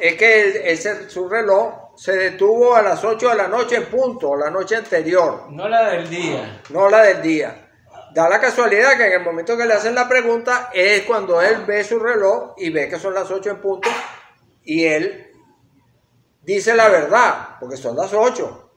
es 0.00 0.14
que 0.16 0.72
ese, 0.72 1.08
su 1.08 1.28
reloj 1.28 1.90
se 1.96 2.16
detuvo 2.16 2.74
a 2.74 2.82
las 2.82 3.04
8 3.04 3.28
de 3.28 3.34
la 3.36 3.48
noche 3.48 3.76
en 3.76 3.86
punto, 3.86 4.34
la 4.34 4.50
noche 4.50 4.76
anterior. 4.76 5.46
No 5.50 5.68
la 5.68 5.90
del 5.90 6.08
día. 6.08 6.62
No 6.70 6.88
la 6.88 7.02
del 7.02 7.22
día. 7.22 7.68
Da 8.12 8.28
la 8.28 8.40
casualidad 8.40 8.96
que 8.96 9.06
en 9.06 9.12
el 9.12 9.22
momento 9.22 9.56
que 9.56 9.66
le 9.66 9.74
hacen 9.74 9.94
la 9.94 10.08
pregunta 10.08 10.70
es 10.72 11.02
cuando 11.02 11.40
él 11.40 11.64
ve 11.64 11.84
su 11.84 11.98
reloj 11.98 12.54
y 12.56 12.70
ve 12.70 12.88
que 12.88 12.98
son 12.98 13.14
las 13.14 13.30
8 13.30 13.50
en 13.50 13.60
punto 13.60 13.88
y 14.64 14.84
él 14.84 15.32
dice 16.42 16.74
la 16.74 16.88
verdad, 16.88 17.56
porque 17.60 17.76
son 17.76 17.96
las 17.96 18.12
8. 18.12 18.70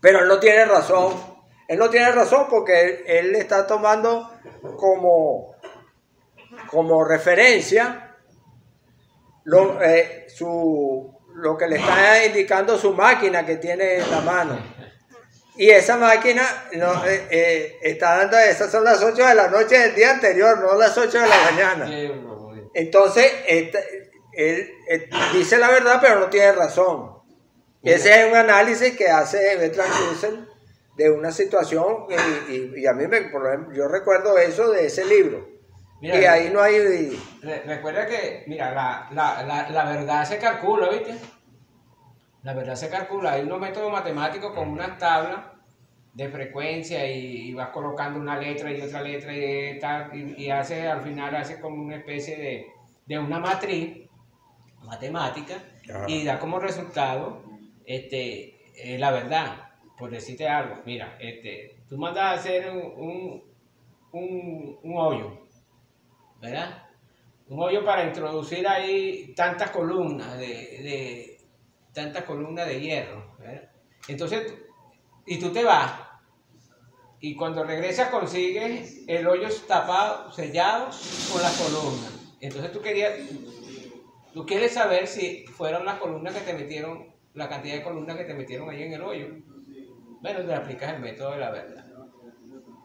Pero 0.00 0.20
él 0.20 0.28
no 0.28 0.38
tiene 0.38 0.64
razón. 0.64 1.29
Él 1.70 1.78
no 1.78 1.88
tiene 1.88 2.10
razón 2.10 2.46
porque 2.50 2.80
él, 2.80 3.04
él 3.06 3.36
está 3.36 3.64
tomando 3.64 4.28
como 4.76 5.54
como 6.66 7.04
referencia 7.04 8.16
lo, 9.44 9.80
eh, 9.80 10.26
su, 10.28 11.16
lo 11.34 11.56
que 11.56 11.68
le 11.68 11.76
está 11.76 12.24
indicando 12.26 12.76
su 12.76 12.92
máquina 12.92 13.46
que 13.46 13.56
tiene 13.56 13.98
en 13.98 14.10
la 14.10 14.20
mano. 14.20 14.58
Y 15.56 15.70
esa 15.70 15.96
máquina 15.96 16.42
no, 16.72 17.04
eh, 17.06 17.26
eh, 17.30 17.78
está 17.82 18.18
dando, 18.18 18.36
esas 18.36 18.68
son 18.68 18.82
las 18.82 19.00
8 19.00 19.26
de 19.26 19.34
la 19.36 19.46
noche 19.46 19.78
del 19.78 19.94
día 19.94 20.10
anterior, 20.10 20.58
no 20.58 20.76
las 20.76 20.98
8 20.98 21.20
de 21.20 21.28
la 21.28 21.50
mañana. 21.50 21.88
Entonces, 22.74 23.32
él, 23.46 23.70
dice 25.32 25.56
la 25.56 25.70
verdad, 25.70 25.98
pero 26.00 26.18
no 26.18 26.26
tiene 26.26 26.50
razón. 26.50 27.20
Ese 27.82 28.20
es 28.20 28.28
un 28.28 28.36
análisis 28.36 28.96
que 28.96 29.08
hace 29.08 29.56
Bertrand 29.56 29.92
Russell 30.10 30.49
de 31.00 31.10
una 31.10 31.32
situación, 31.32 32.06
y, 32.50 32.80
y, 32.80 32.86
a 32.86 32.92
mí 32.92 33.06
me, 33.06 33.30
yo 33.74 33.88
recuerdo 33.88 34.36
eso 34.36 34.70
de 34.70 34.86
ese 34.86 35.04
libro 35.06 35.60
y 36.00 36.10
ahí 36.10 36.50
no 36.50 36.60
hay... 36.62 37.18
recuerda 37.42 38.06
que, 38.06 38.44
mira, 38.46 38.72
la, 38.72 39.08
la, 39.12 39.42
la, 39.42 39.70
la, 39.70 39.84
verdad 39.84 40.24
se 40.24 40.38
calcula, 40.38 40.88
¿viste? 40.88 41.14
La 42.42 42.54
verdad 42.54 42.74
se 42.74 42.88
calcula. 42.88 43.32
Hay 43.32 43.42
unos 43.42 43.60
métodos 43.60 43.92
matemáticos 43.92 44.52
con 44.54 44.68
unas 44.70 44.96
tablas 44.98 45.40
de 46.14 46.28
frecuencia 46.30 47.06
y, 47.06 47.52
vas 47.52 47.68
colocando 47.68 48.18
una 48.18 48.38
letra 48.38 48.72
y 48.72 48.80
otra 48.80 49.02
letra 49.02 49.34
y, 49.34 49.78
tal, 49.78 50.10
y, 50.14 50.50
hace, 50.50 50.88
al 50.88 51.02
final 51.02 51.34
hace 51.34 51.60
como 51.60 51.82
una 51.82 51.96
especie 51.96 52.36
de, 52.36 52.66
de 53.06 53.18
una 53.18 53.38
matriz 53.38 54.08
matemática 54.82 55.56
y 56.06 56.24
da 56.24 56.38
como 56.38 56.58
resultado 56.58 57.42
este, 57.84 58.56
eh, 58.76 58.98
la 58.98 59.10
verdad. 59.10 59.69
Por 60.00 60.10
decirte 60.10 60.48
algo, 60.48 60.82
mira, 60.84 61.16
este, 61.20 61.76
tú 61.88 61.96
mandas 61.96 62.24
a 62.24 62.32
hacer 62.32 62.70
un, 62.70 63.44
un, 64.10 64.78
un 64.82 64.96
hoyo 64.96 65.40
¿verdad? 66.40 66.86
Un 67.48 67.60
hoyo 67.60 67.84
para 67.84 68.06
introducir 68.06 68.66
ahí 68.66 69.34
tantas 69.34 69.70
columnas 69.70 70.38
de, 70.38 71.38
tantas 71.92 72.24
columnas 72.24 72.66
de 72.66 72.80
hierro, 72.80 73.36
Entonces, 74.08 74.54
y 75.26 75.38
tú 75.38 75.52
te 75.52 75.64
vas, 75.64 75.92
y 77.20 77.36
cuando 77.36 77.64
regresas 77.64 78.08
consigues 78.08 79.02
el 79.06 79.26
hoyo 79.26 79.48
tapado, 79.66 80.32
sellado 80.32 80.88
con 81.30 81.42
las 81.42 81.56
columnas. 81.58 82.12
Entonces 82.40 82.72
tú 82.72 82.80
querías, 82.80 83.12
tú 84.32 84.46
quieres 84.46 84.72
saber 84.72 85.06
si 85.06 85.44
fueron 85.46 85.84
las 85.84 85.98
columnas 85.98 86.34
que 86.34 86.40
te 86.40 86.54
metieron, 86.54 87.14
la 87.34 87.48
cantidad 87.48 87.74
de 87.74 87.82
columnas 87.82 88.16
que 88.16 88.24
te 88.24 88.34
metieron 88.34 88.70
ahí 88.70 88.84
en 88.84 88.94
el 88.94 89.02
hoyo. 89.02 89.26
Bueno, 90.20 90.44
te 90.44 90.54
aplicas 90.54 90.94
el 90.94 91.00
método 91.00 91.32
de 91.32 91.38
la 91.38 91.50
verdad. 91.50 91.84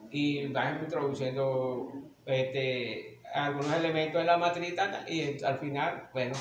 Y 0.09 0.47
vas 0.47 0.81
introduciendo 0.81 1.91
este, 2.25 3.19
algunos 3.33 3.73
elementos 3.73 4.21
de 4.21 4.25
la 4.25 4.37
matriz 4.37 4.75
y 5.07 5.43
al 5.43 5.59
final, 5.59 6.09
bueno, 6.13 6.35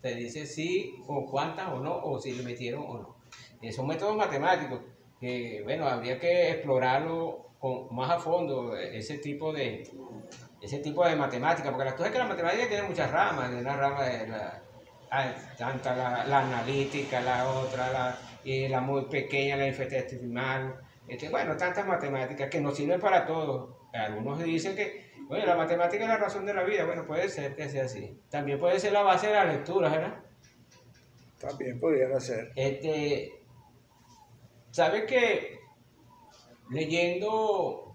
te 0.00 0.14
dice 0.14 0.46
si 0.46 0.94
o 1.06 1.26
cuántas 1.26 1.68
o 1.68 1.80
no, 1.80 1.94
o 1.94 2.18
si 2.18 2.32
le 2.32 2.42
metieron 2.42 2.84
o 2.86 2.98
no. 2.98 3.72
Son 3.72 3.86
métodos 3.86 4.16
matemáticos 4.16 4.80
que, 5.20 5.60
bueno, 5.64 5.86
habría 5.86 6.18
que 6.18 6.50
explorarlo 6.52 7.50
con, 7.58 7.94
más 7.94 8.10
a 8.10 8.18
fondo 8.18 8.76
ese 8.76 9.18
tipo 9.18 9.52
de, 9.52 9.90
ese 10.62 10.78
tipo 10.78 11.04
de 11.06 11.16
matemática, 11.16 11.70
porque 11.70 11.84
la 11.84 11.92
cosa 11.94 12.06
es 12.06 12.12
que 12.12 12.18
la 12.18 12.26
matemática 12.26 12.68
tiene 12.68 12.88
muchas 12.88 13.10
ramas, 13.10 13.50
una 13.52 13.76
rama 13.76 14.04
de 14.04 14.28
la, 14.28 14.62
tanta 15.56 16.24
la, 16.24 16.38
analítica, 16.38 17.20
la 17.20 17.48
otra, 17.48 17.92
la, 17.92 18.18
y 18.44 18.68
la 18.68 18.80
muy 18.80 19.06
pequeña, 19.06 19.56
la 19.56 19.66
infinitesimal, 19.66 20.80
este, 21.06 21.28
bueno, 21.28 21.56
tantas 21.56 21.86
matemáticas 21.86 22.50
que 22.50 22.60
nos 22.60 22.76
sirven 22.76 23.00
para 23.00 23.26
todo. 23.26 23.88
Algunos 23.92 24.42
dicen 24.42 24.76
que, 24.76 25.10
bueno, 25.26 25.46
la 25.46 25.56
matemática 25.56 26.04
es 26.04 26.08
la 26.08 26.18
razón 26.18 26.46
de 26.46 26.54
la 26.54 26.62
vida, 26.62 26.84
bueno, 26.84 27.06
puede 27.06 27.28
ser 27.28 27.56
que 27.56 27.68
sea 27.68 27.84
así. 27.84 28.20
También 28.30 28.58
puede 28.58 28.78
ser 28.78 28.92
la 28.92 29.02
base 29.02 29.28
de 29.28 29.34
la 29.34 29.44
lectura, 29.44 29.88
¿verdad? 29.88 30.20
También 31.40 31.80
pudiera 31.80 32.20
ser. 32.20 32.52
Este, 32.56 33.32
¿Sabes 34.70 35.04
que 35.04 35.58
leyendo 36.70 37.94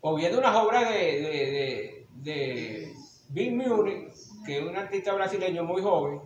o 0.00 0.14
viendo 0.14 0.38
unas 0.38 0.56
obras 0.56 0.88
de, 0.88 0.96
de, 0.96 2.06
de, 2.14 2.92
Bill 3.28 3.54
Murray, 3.54 4.08
que 4.44 4.58
es 4.58 4.64
un 4.64 4.76
artista 4.76 5.14
brasileño 5.14 5.64
muy 5.64 5.80
joven, 5.80 6.20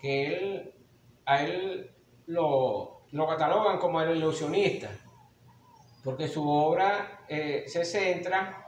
que 0.00 0.26
él, 0.26 0.71
a 1.26 1.42
él 1.42 1.90
lo, 2.26 3.02
lo 3.10 3.26
catalogan 3.26 3.78
como 3.78 4.00
el 4.00 4.16
ilusionista, 4.16 4.90
porque 6.04 6.28
su 6.28 6.48
obra 6.48 7.24
eh, 7.28 7.64
se 7.66 7.84
centra 7.84 8.66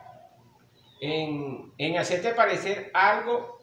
en, 1.00 1.72
en 1.78 1.98
hacerte 1.98 2.34
parecer 2.34 2.90
algo 2.94 3.58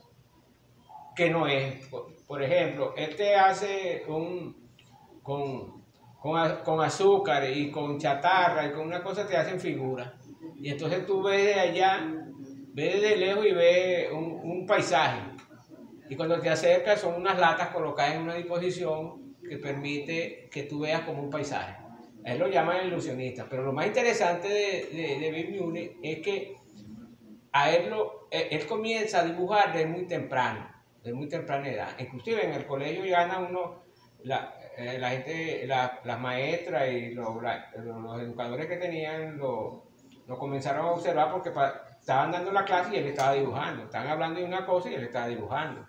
que 1.16 1.30
no 1.30 1.48
es. 1.48 1.88
Por 2.28 2.44
ejemplo, 2.44 2.94
él 2.96 3.16
te 3.16 3.36
hace 3.36 4.04
un, 4.08 4.70
con, 5.22 5.84
con, 6.22 6.82
azúcar 6.82 7.50
y 7.50 7.72
con 7.72 8.00
chatarra 8.00 8.68
y 8.68 8.72
con 8.72 8.88
una 8.88 9.04
cosa 9.04 9.28
te 9.28 9.36
hacen 9.36 9.60
figura. 9.60 10.14
Y 10.60 10.70
entonces 10.70 11.06
tú 11.06 11.24
ves 11.24 11.44
de 11.44 11.60
allá, 11.60 12.14
ves 12.74 13.02
de 13.02 13.18
lejos 13.18 13.46
y 13.46 13.52
ves 13.52 14.12
un, 14.12 14.66
paisaje. 14.68 15.20
Y 16.12 16.18
cuando 16.18 16.42
te 16.42 16.50
acercas 16.50 17.00
son 17.00 17.16
unas 17.16 17.40
latas 17.40 17.70
colocadas 17.70 18.16
en 18.16 18.24
una 18.24 18.34
disposición 18.34 19.34
que 19.48 19.58
permite 19.60 20.50
que 20.52 20.64
tú 20.64 20.82
veas 20.82 21.04
como 21.04 21.24
un 21.24 21.30
paisaje. 21.30 21.78
él 22.26 22.38
lo 22.38 22.50
llaman 22.50 22.86
ilusionista. 22.86 23.48
Pero 23.50 23.64
lo 23.64 23.72
más 23.72 23.88
interesante 23.88 24.50
de, 24.50 24.90
de, 24.92 25.20
de 25.20 25.32
Bill 25.32 25.98
es 26.04 26.20
que 26.20 26.58
a 27.54 27.72
él, 27.72 27.90
lo, 27.90 28.28
él 28.30 28.66
comienza 28.66 29.22
a 29.22 29.24
dibujar 29.24 29.72
desde 29.72 29.88
muy 29.88 30.06
temprano 30.06 30.70
de 31.02 31.14
muy 31.14 31.30
temprana 31.30 31.70
edad. 31.70 31.98
Inclusive 31.98 32.46
en 32.46 32.56
el 32.56 32.66
colegio 32.66 33.06
ya 33.06 33.40
uno, 33.50 33.84
la, 34.26 34.54
eh, 34.76 34.98
la 35.00 35.12
gente, 35.12 35.66
las 35.66 36.20
maestras 36.20 36.90
y 36.90 37.12
los, 37.14 37.42
los, 37.78 38.22
educadores 38.22 38.68
que 38.68 38.76
tenían 38.76 39.38
lo, 39.38 39.86
lo, 40.28 40.38
comenzaron 40.38 40.88
a 40.88 40.92
observar 40.92 41.32
porque 41.32 41.54
estaban 41.98 42.32
dando 42.34 42.52
la 42.52 42.66
clase 42.66 42.94
y 42.94 42.98
él 42.98 43.08
estaba 43.08 43.32
dibujando. 43.32 43.84
Estaban 43.84 44.10
hablando 44.10 44.42
de 44.42 44.46
una 44.46 44.66
cosa 44.66 44.90
y 44.90 44.96
él 44.96 45.06
estaba 45.06 45.30
dibujando. 45.30 45.88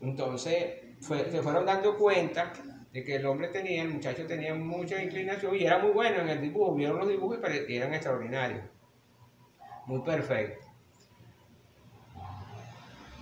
Entonces 0.00 0.74
se 1.00 1.42
fueron 1.42 1.66
dando 1.66 1.96
cuenta 1.96 2.52
de 2.92 3.04
que 3.04 3.16
el 3.16 3.26
hombre 3.26 3.48
tenía, 3.48 3.82
el 3.82 3.90
muchacho 3.90 4.26
tenía 4.26 4.54
mucha 4.54 5.02
inclinación 5.02 5.54
y 5.54 5.64
era 5.64 5.78
muy 5.78 5.92
bueno 5.92 6.22
en 6.22 6.28
el 6.28 6.40
dibujo. 6.40 6.74
Vieron 6.74 6.98
los 6.98 7.08
dibujos 7.08 7.38
y 7.68 7.76
eran 7.76 7.94
extraordinarios. 7.94 8.64
Muy 9.86 10.00
perfectos. 10.02 10.66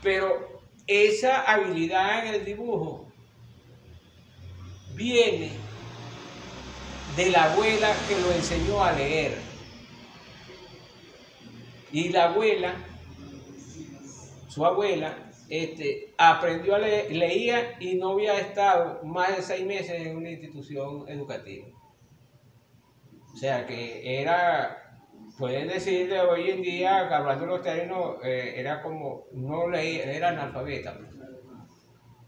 Pero 0.03 0.63
esa 0.87 1.43
habilidad 1.43 2.27
en 2.27 2.35
el 2.35 2.45
dibujo 2.45 3.09
viene 4.95 5.51
de 7.17 7.31
la 7.31 7.53
abuela 7.53 7.95
que 8.07 8.19
lo 8.19 8.33
enseñó 8.33 8.83
a 8.83 8.93
leer. 8.93 9.39
Y 11.91 12.11
la 12.11 12.27
abuela, 12.27 12.75
su 14.49 14.65
abuela, 14.65 15.28
este, 15.49 16.15
aprendió 16.19 16.75
a 16.75 16.79
leer, 16.79 17.11
leía 17.13 17.77
y 17.81 17.95
no 17.95 18.11
había 18.11 18.39
estado 18.39 19.03
más 19.05 19.37
de 19.37 19.43
seis 19.43 19.67
meses 19.67 20.07
en 20.07 20.17
una 20.17 20.31
institución 20.31 21.09
educativa. 21.09 21.67
O 23.33 23.37
sea 23.37 23.67
que 23.67 24.21
era 24.21 24.89
pueden 25.39 25.69
decirle 25.69 26.21
hoy 26.21 26.51
en 26.51 26.63
día, 26.63 26.99
hablando 27.17 27.45
de 27.45 27.51
los 27.51 27.63
términos, 27.63 28.17
eh, 28.25 28.55
era 28.57 28.83
como, 28.83 29.27
no 29.33 29.69
leía, 29.69 30.05
era 30.05 30.31
analfabeta. 30.31 30.99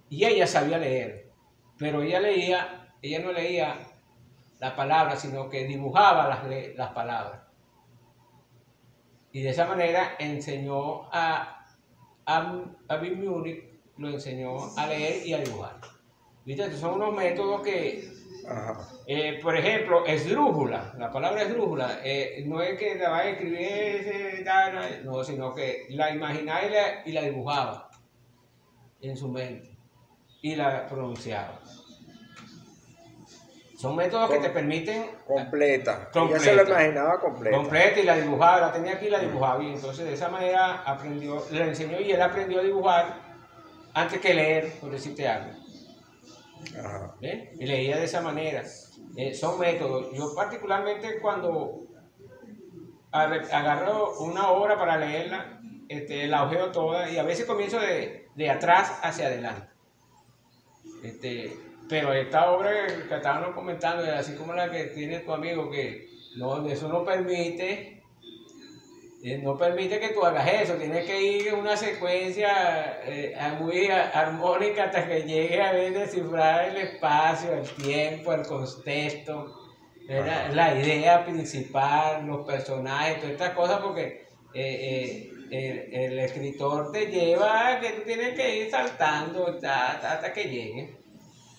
Y 0.08 0.24
ella 0.24 0.46
sabía 0.46 0.78
leer, 0.78 1.28
pero 1.76 2.02
ella 2.02 2.20
leía, 2.20 2.94
ella 3.02 3.18
no 3.18 3.32
leía 3.32 3.78
las 4.60 4.72
palabras, 4.72 5.20
sino 5.20 5.48
que 5.48 5.64
dibujaba 5.64 6.28
las, 6.28 6.76
las 6.76 6.90
palabras. 6.90 7.40
Y 9.32 9.42
de 9.42 9.50
esa 9.50 9.66
manera 9.66 10.16
enseñó 10.18 11.08
a, 11.12 11.59
a, 12.26 12.96
Bill 13.00 13.16
Munich, 13.16 13.64
lo 13.96 14.08
enseñó 14.08 14.56
a 14.76 14.86
leer 14.86 15.26
y 15.26 15.32
a 15.32 15.38
dibujar. 15.38 15.80
¿Viste? 16.44 16.72
son 16.76 16.94
unos 16.94 17.14
métodos 17.14 17.60
que 17.62 18.10
eh, 19.06 19.38
por 19.42 19.56
ejemplo, 19.56 20.04
esdrújula, 20.06 20.94
la 20.98 21.10
palabra 21.10 21.42
esdrújula, 21.42 22.00
eh, 22.02 22.42
no 22.46 22.62
es 22.62 22.78
que 22.78 22.94
la 22.94 23.10
vaya 23.10 23.30
a 23.30 23.32
escribir, 23.32 24.46
no, 25.04 25.24
sino 25.24 25.54
que 25.54 25.86
la 25.90 26.10
imaginaba 26.14 26.60
y 27.04 27.12
la, 27.12 27.22
dibujaba 27.22 27.90
en 29.00 29.16
su 29.16 29.28
mente 29.28 29.76
y 30.42 30.54
la 30.56 30.86
pronunciaba. 30.86 31.60
Son 33.80 33.96
métodos 33.96 34.28
que 34.28 34.40
te 34.40 34.50
permiten... 34.50 35.10
Completa. 35.26 36.10
completa. 36.12 36.36
Ella 36.36 36.38
se 36.38 36.54
la 36.54 36.62
imaginaba 36.68 37.18
completa. 37.18 37.56
Completa 37.56 38.00
y 38.00 38.02
la 38.02 38.16
dibujaba, 38.16 38.60
la 38.60 38.72
tenía 38.72 38.92
aquí 38.92 39.06
y 39.06 39.08
la 39.08 39.20
dibujaba. 39.20 39.64
Y 39.64 39.72
entonces 39.72 40.04
de 40.04 40.12
esa 40.12 40.28
manera 40.28 40.82
aprendió, 40.82 41.42
le 41.50 41.62
enseñó 41.64 41.98
y 41.98 42.12
él 42.12 42.20
aprendió 42.20 42.60
a 42.60 42.62
dibujar 42.62 43.14
antes 43.94 44.20
que 44.20 44.34
leer, 44.34 44.70
por 44.82 44.90
decirte 44.90 45.26
algo. 45.26 45.52
Y 47.58 47.64
leía 47.64 47.96
de 47.96 48.04
esa 48.04 48.20
manera. 48.20 48.62
Eh, 49.16 49.32
son 49.32 49.58
métodos. 49.58 50.12
Yo 50.12 50.34
particularmente 50.34 51.18
cuando 51.18 51.86
agarro 53.10 54.18
una 54.18 54.50
obra 54.50 54.76
para 54.76 54.98
leerla, 54.98 55.58
este, 55.88 56.26
la 56.26 56.44
ojeo 56.44 56.70
toda 56.70 57.08
y 57.08 57.16
a 57.16 57.22
veces 57.22 57.46
comienzo 57.46 57.80
de, 57.80 58.28
de 58.34 58.50
atrás 58.50 59.00
hacia 59.02 59.28
adelante. 59.28 59.70
Este, 61.02 61.69
pero 61.90 62.12
esta 62.12 62.50
obra 62.52 62.70
que, 62.86 63.14
estábamos 63.14 63.54
comentando, 63.54 64.04
así 64.12 64.34
como 64.36 64.54
la 64.54 64.70
que 64.70 64.84
tiene 64.84 65.18
tu 65.18 65.32
amigo, 65.32 65.68
que 65.70 66.08
no, 66.36 66.66
eso 66.68 66.88
no 66.88 67.04
permite 67.04 68.00
eh, 69.22 69.36
no 69.36 69.58
permite 69.58 70.00
que 70.00 70.14
tú 70.14 70.24
hagas 70.24 70.50
eso, 70.50 70.74
tienes 70.76 71.04
que 71.04 71.20
ir 71.20 71.48
en 71.48 71.56
una 71.56 71.76
secuencia 71.76 73.00
eh, 73.04 73.36
muy 73.58 73.88
armónica 73.88 74.84
hasta 74.84 75.06
que 75.06 75.24
llegue 75.24 75.60
a 75.60 75.72
ver 75.72 75.92
descifrar 75.92 76.70
el 76.70 76.78
espacio, 76.78 77.52
el 77.52 77.68
tiempo, 77.68 78.32
el 78.32 78.46
contexto, 78.46 79.60
la 80.08 80.74
idea 80.74 81.22
principal, 81.26 82.26
los 82.26 82.46
personajes, 82.46 83.16
todas 83.16 83.32
estas 83.32 83.50
cosas, 83.50 83.80
porque 83.80 84.24
eh, 84.54 85.30
el, 85.50 86.18
escritor 86.18 86.90
te 86.90 87.06
lleva 87.06 87.78
que 87.78 87.90
tú 87.90 88.02
tienes 88.06 88.34
que 88.34 88.56
ir 88.56 88.70
saltando 88.70 89.48
hasta, 89.48 90.32
que 90.32 90.44
llegue. 90.44 90.99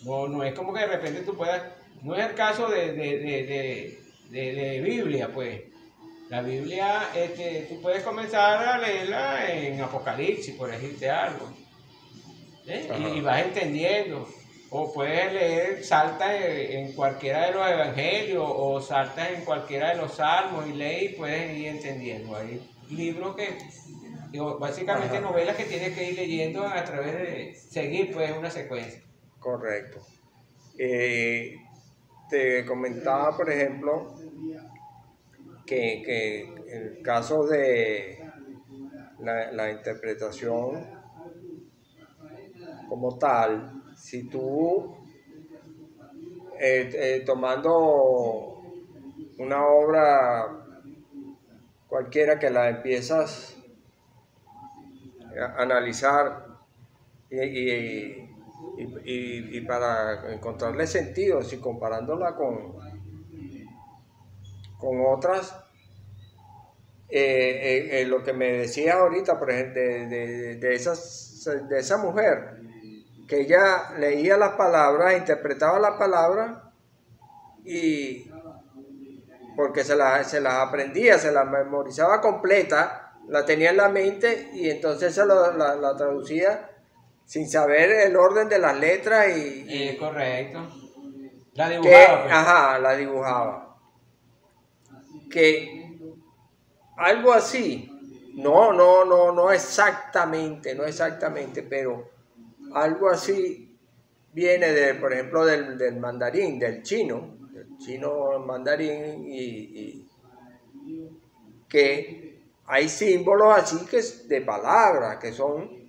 No, 0.04 0.28
no 0.28 0.44
es 0.44 0.54
como 0.54 0.74
que 0.74 0.82
de 0.82 0.88
repente 0.88 1.22
tú 1.22 1.36
puedas, 1.36 1.62
no 2.02 2.16
es 2.16 2.30
el 2.30 2.36
caso 2.36 2.70
de, 2.70 2.94
de, 2.94 4.00
de 4.30 4.82
Biblia, 4.82 5.30
pues 5.34 5.62
la 6.32 6.42
Biblia, 6.42 7.10
este, 7.14 7.66
tú 7.68 7.82
puedes 7.82 8.04
comenzar 8.04 8.66
a 8.66 8.78
leerla 8.78 9.54
en 9.54 9.82
Apocalipsis, 9.82 10.56
por 10.56 10.72
decirte 10.72 11.10
algo. 11.10 11.52
¿eh? 12.68 12.88
Y, 13.16 13.20
vas 13.20 13.44
entendiendo. 13.44 14.26
O 14.70 14.94
puedes 14.94 15.34
leer, 15.34 15.84
salta 15.84 16.34
en 16.34 16.94
cualquiera 16.94 17.48
de 17.48 17.52
los 17.52 17.70
evangelios 17.70 18.46
o 18.48 18.80
salta 18.80 19.30
en 19.30 19.44
cualquiera 19.44 19.90
de 19.90 19.96
los 19.98 20.14
salmos 20.14 20.66
y 20.68 20.72
lees 20.72 21.12
y 21.12 21.16
puedes 21.16 21.58
ir 21.58 21.68
entendiendo. 21.68 22.34
Hay 22.34 22.62
libros 22.90 23.36
que, 23.36 23.50
básicamente 24.58 25.20
novelas 25.20 25.58
que 25.58 25.66
tienes 25.66 25.94
que 25.98 26.12
ir 26.12 26.16
leyendo 26.16 26.66
a 26.66 26.82
través 26.86 27.14
de 27.14 27.56
seguir 27.56 28.14
pues 28.14 28.32
una 28.32 28.50
secuencia. 28.50 29.02
Correcto. 29.41 29.99
Eh, 30.77 31.56
te 32.30 32.63
comentaba, 32.63 33.36
por 33.36 33.49
ejemplo, 33.49 34.13
que, 35.65 36.41
en 36.43 36.88
el 36.88 37.01
caso 37.01 37.47
de 37.47 38.19
la, 39.19 39.71
interpretación 39.71 40.86
como 42.88 43.17
tal, 43.17 43.82
si 43.97 44.30
tú 44.30 44.95
eh, 46.60 46.89
eh, 46.93 47.23
tomando 47.25 48.62
una 49.39 49.65
obra 49.65 50.65
cualquiera 51.88 52.38
que 52.38 52.51
la 52.51 52.69
empiezas 52.69 53.58
a 55.36 55.63
analizar 55.63 56.45
y, 57.32 58.20
para 59.67 60.34
encontrarle 60.34 60.88
sentido, 60.88 61.41
si 61.41 61.58
comparándola 61.58 62.36
con, 62.36 62.76
con 64.78 65.06
otras. 65.06 65.56
Eh, 67.10 68.02
eh, 68.02 68.06
lo 68.06 68.24
que 68.24 68.32
me 68.32 68.54
decía 68.54 68.94
ahorita, 68.94 69.38
por 69.38 69.52
ejemplo, 69.52 69.82
de, 69.82 70.56
de, 70.56 70.74
esas, 70.76 71.46
de 71.67 71.80
esa 71.80 71.98
mujer, 71.98 72.62
que 73.28 73.41
ella 73.41 73.94
leía 74.00 74.38
las 74.38 74.52
palabras, 74.52 75.17
interpretaba 75.17 75.80
las 75.80 75.98
palabras 75.98 76.58
y 77.65 78.32
porque 79.56 79.84
se 79.84 79.96
las, 79.96 80.30
se 80.30 80.41
las 80.41 80.56
aprendía, 80.56 81.17
se 81.20 81.32
las 81.32 81.48
memorizaba 81.50 82.22
completa, 82.22 83.13
la 83.28 83.46
tenía 83.46 83.70
en 83.70 83.78
la 83.78 83.89
mente 83.89 84.50
y 84.54 84.70
entonces 84.70 85.13
se 85.13 85.26
la, 85.26 85.54
la, 85.54 85.96
traducía 85.96 86.70
sin 87.32 87.48
saber 87.48 87.89
el 87.91 88.17
orden 88.17 88.50
de 88.50 88.60
las 88.60 88.78
letras 88.78 89.26
y... 89.38 89.96
correcto. 89.96 90.67
La 91.54 91.70
dibujaba. 91.70 92.24
Pues. 92.24 92.34
Ajá, 92.34 92.80
la 92.80 92.96
dibujaba. 92.98 93.78
Que 95.30 95.98
algo 96.98 97.32
así, 97.32 97.89
no, 98.36 98.74
no, 98.74 99.06
no, 99.06 99.32
no 99.32 99.50
exactamente, 99.50 100.76
no 100.76 100.84
exactamente, 100.84 101.63
pero 101.63 102.10
algo 102.74 103.10
así 103.10 103.78
viene 104.34 104.74
de, 104.74 104.96
por 104.96 105.13
ejemplo, 105.13 105.46
del, 105.46 105.78
del 105.78 106.02
mandarín, 106.02 106.60
del 106.60 106.84
chino, 106.84 107.38
del 107.54 107.78
chino 107.78 108.39
mandarín 108.39 109.26
y, 109.26 110.06
que 111.70 112.41
hay 112.65 112.89
símbolos 112.89 113.58
así 113.58 113.86
que 113.86 114.02
de 114.28 114.41
palabras 114.41 115.15
que 115.15 115.32
son 115.32 115.81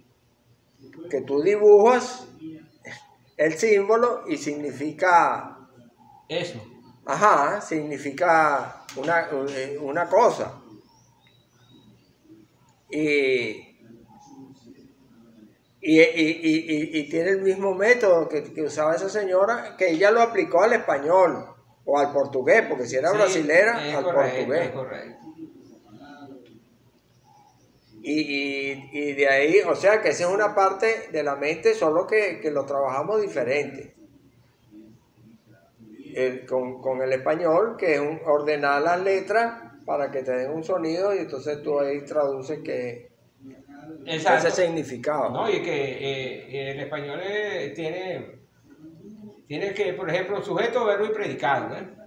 que 1.10 1.20
tú 1.22 1.42
dibujas 1.42 2.26
el 3.36 3.52
símbolo 3.54 4.24
y 4.28 4.36
significa 4.36 5.58
eso. 6.28 6.62
Ajá, 7.04 7.60
significa 7.60 8.84
una, 8.96 9.28
una 9.80 10.08
cosa. 10.08 10.60
Y 12.90 13.72
y, 15.84 17.08
tiene 17.10 17.30
el 17.30 17.42
mismo 17.42 17.74
método 17.74 18.28
que, 18.28 18.62
usaba 18.62 18.94
esa 18.94 19.08
señora, 19.08 19.76
que 19.76 19.90
ella 19.90 20.12
lo 20.12 20.22
aplicó 20.22 20.62
al 20.62 20.74
español 20.74 21.44
o 21.84 21.98
al 21.98 22.12
portugués, 22.12 22.62
porque 22.68 22.86
si 22.86 22.96
era 22.96 23.10
brasilera, 23.10 23.98
al 23.98 24.04
portugués. 24.04 24.70
Y, 28.04 29.12
de 29.12 29.28
ahí, 29.28 29.60
o 29.60 29.76
sea 29.76 30.02
que 30.02 30.08
esa 30.08 30.24
es 30.24 30.30
una 30.30 30.54
parte 30.54 31.08
de 31.12 31.22
la 31.22 31.36
mente, 31.36 31.74
solo 31.74 32.06
que, 32.06 32.40
lo 32.52 32.66
trabajamos 32.66 33.22
diferente. 33.22 33.94
con, 36.48 36.80
con, 36.80 37.00
el 37.00 37.12
español, 37.12 37.76
que 37.78 37.94
es 37.94 38.00
ordenar 38.26 38.82
las 38.82 39.00
letras 39.00 39.72
para 39.86 40.10
que 40.10 40.22
te 40.22 40.32
den 40.32 40.50
un 40.50 40.64
sonido 40.64 41.14
y 41.14 41.18
entonces 41.18 41.62
tú 41.62 41.78
ahí 41.78 42.00
traduces 42.04 42.60
que 42.60 43.12
ese 44.06 44.50
significado. 44.50 45.30
No, 45.30 45.50
y 45.50 45.62
que 45.62 45.72
eh, 45.72 46.72
el 46.72 46.80
español 46.80 47.20
eh, 47.22 47.72
tiene, 47.74 48.40
tiene 49.46 49.74
que, 49.74 49.92
por 49.94 50.08
ejemplo, 50.08 50.42
sujeto, 50.42 50.84
verbo 50.84 51.06
y 51.06 51.10
predicado. 51.10 51.76
¿eh? 51.76 52.01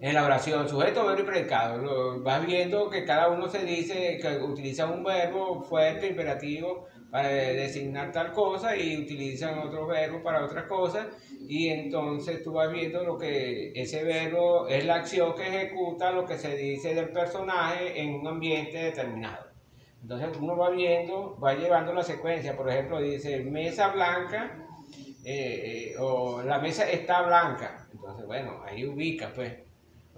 En 0.00 0.14
la 0.14 0.24
oración, 0.24 0.68
sujeto, 0.68 1.04
verbo 1.04 1.22
y 1.22 1.24
predicado. 1.24 2.22
vas 2.22 2.46
viendo 2.46 2.88
que 2.88 3.04
cada 3.04 3.28
uno 3.30 3.48
se 3.48 3.64
dice 3.64 4.18
que 4.22 4.36
utiliza 4.36 4.86
un 4.86 5.02
verbo 5.02 5.60
fuerte, 5.62 6.06
imperativo, 6.06 6.86
para 7.10 7.28
designar 7.28 8.12
tal 8.12 8.32
cosa 8.32 8.76
y 8.76 8.96
utilizan 9.02 9.58
otro 9.58 9.86
verbo 9.86 10.22
para 10.22 10.44
otras 10.44 10.64
cosas 10.64 11.06
y 11.48 11.68
entonces 11.68 12.42
tú 12.44 12.52
vas 12.52 12.70
viendo 12.70 13.02
lo 13.02 13.16
que 13.16 13.72
ese 13.74 14.04
verbo 14.04 14.68
es 14.68 14.84
la 14.84 14.96
acción 14.96 15.34
que 15.34 15.48
ejecuta 15.48 16.12
lo 16.12 16.26
que 16.26 16.36
se 16.36 16.54
dice 16.54 16.94
del 16.94 17.08
personaje 17.08 18.00
en 18.00 18.14
un 18.14 18.26
ambiente 18.26 18.78
determinado. 18.78 19.46
Entonces 20.02 20.28
uno 20.38 20.56
va 20.56 20.70
viendo, 20.70 21.36
va 21.42 21.54
llevando 21.54 21.92
la 21.92 22.04
secuencia, 22.04 22.56
por 22.56 22.70
ejemplo, 22.70 23.00
dice 23.00 23.40
mesa 23.40 23.88
blanca 23.88 24.64
eh, 25.24 25.92
eh, 25.92 25.94
o 25.98 26.42
la 26.42 26.58
mesa 26.58 26.88
está 26.88 27.22
blanca. 27.22 27.88
Entonces, 27.92 28.26
bueno, 28.26 28.62
ahí 28.64 28.86
ubica 28.86 29.32
pues 29.34 29.67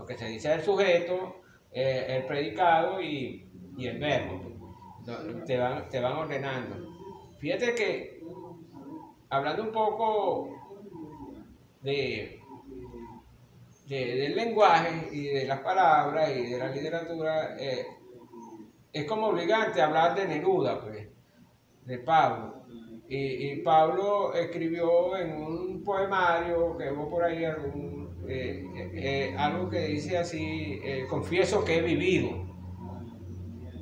lo 0.01 0.07
que 0.07 0.17
se 0.17 0.27
dice 0.27 0.49
del 0.49 0.63
sujeto, 0.63 1.43
eh, 1.71 2.07
el 2.09 2.25
predicado 2.25 3.01
y, 3.01 3.47
el 3.79 3.99
verbo. 3.99 4.41
Te 5.47 5.57
van, 5.57 5.89
te 5.89 6.01
van 6.01 6.17
ordenando. 6.17 6.77
Fíjate 7.39 7.75
que, 7.75 8.23
hablando 9.31 9.63
un 9.63 9.73
poco 9.73 10.51
de, 11.83 12.41
del 13.89 14.37
lenguaje 14.37 15.09
y 15.13 15.25
de 15.25 15.47
las 15.47 15.61
palabras 15.61 16.31
y 16.37 16.51
de 16.51 16.59
la 16.59 16.69
literatura, 16.69 17.57
es 18.93 19.05
como 19.07 19.29
obligante 19.29 19.81
hablar 19.81 20.15
de 20.15 20.27
Neruda, 20.27 20.81
pues, 20.81 21.09
de 21.85 21.99
Pablo. 21.99 22.61
Y, 23.09 23.57
Pablo 23.63 24.33
escribió 24.35 25.17
en 25.17 25.33
un 25.33 25.83
poemario 25.83 26.77
que 26.79 26.93
hubo 26.93 27.11
por 27.11 27.25
ahí 27.25 27.45
algún, 27.45 28.00
eh, 28.31 28.91
eh, 28.95 29.35
algo 29.37 29.69
que 29.69 29.81
dice 29.81 30.19
así, 30.19 30.81
eh, 30.85 31.07
confieso 31.09 31.65
que 31.65 31.79
he 31.79 31.83
vivido. 31.83 32.47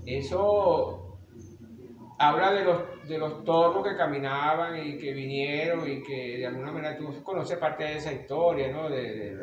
Eso 0.07 1.19
habla 2.19 2.53
de 2.53 2.65
los, 2.65 3.09
de 3.09 3.19
los 3.19 3.45
toros 3.45 3.87
que 3.87 3.97
caminaban 3.97 4.85
y 4.85 4.97
que 4.97 5.13
vinieron 5.13 5.89
y 5.89 6.03
que 6.03 6.39
de 6.39 6.47
alguna 6.47 6.73
manera 6.73 6.97
tú 6.97 7.23
conoces 7.23 7.59
parte 7.59 7.85
de 7.85 7.97
esa 7.99 8.13
historia, 8.13 8.73
¿no? 8.73 8.89
De, 8.89 9.37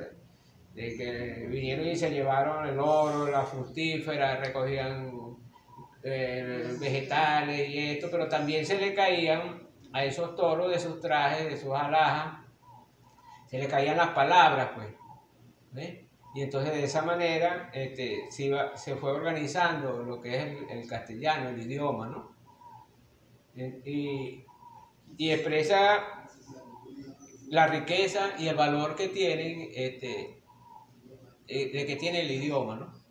de 0.74 0.98
que 0.98 1.48
vinieron 1.48 1.88
y 1.88 1.96
se 1.96 2.12
llevaron 2.12 2.68
el 2.68 2.78
oro, 2.80 3.28
la 3.28 3.44
fructífera, 3.44 4.38
recogían 4.38 5.38
eh, 6.04 6.76
vegetales 6.80 7.68
y 7.68 7.92
esto, 7.94 8.10
pero 8.12 8.28
también 8.28 8.64
se 8.64 8.78
le 8.78 8.94
caían 8.94 9.68
a 9.92 10.04
esos 10.04 10.36
toros 10.36 10.70
de 10.70 10.78
sus 10.78 11.02
trajes, 11.02 11.50
de 11.50 11.58
sus 11.58 11.74
alhajas, 11.74 12.45
se 13.48 13.58
le 13.58 13.68
caían 13.68 13.98
las 13.98 14.10
palabras, 14.10 14.72
pues. 14.76 14.88
Y 16.36 16.42
entonces 16.42 16.74
de 16.74 16.84
esa 16.84 17.02
manera 17.02 17.70
este, 17.74 18.30
se, 18.30 18.44
iba, 18.44 18.76
se 18.76 18.96
fue 18.96 19.12
organizando 19.12 20.04
lo 20.04 20.22
que 20.22 20.36
es 20.36 20.70
el, 20.70 20.88
castellano, 20.88 21.50
el 21.50 21.62
idioma, 21.62 22.08
¿no? 22.08 22.36
Y, 23.56 24.44
y, 25.18 25.32
expresa 25.32 26.28
la 27.48 27.68
riqueza 27.68 28.32
y 28.38 28.48
el 28.48 28.56
valor 28.56 28.96
que 28.96 29.08
tienen, 29.08 29.70
este, 29.74 30.42
eh, 31.48 31.72
de 31.72 31.86
que 31.86 31.96
tiene 31.96 32.22
el 32.22 32.32
idioma, 32.32 32.76
¿no? 32.76 33.06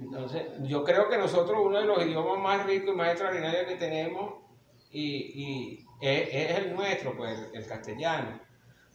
Entonces, 0.00 0.42
yo 0.62 0.84
creo 0.84 1.08
que 1.08 1.18
nosotros 1.18 1.58
uno 1.62 1.78
de 1.78 1.86
los 1.86 2.04
idiomas 2.04 2.38
más 2.38 2.66
ricos 2.66 2.94
y 2.94 2.96
más 2.96 3.08
extraordinarios 3.10 3.66
que 3.66 3.76
tenemos 3.76 4.34
y, 4.90 5.84
es, 6.00 6.58
el 6.58 6.74
nuestro, 6.74 7.16
pues, 7.16 7.48
el, 7.52 7.66
castellano, 7.66 8.40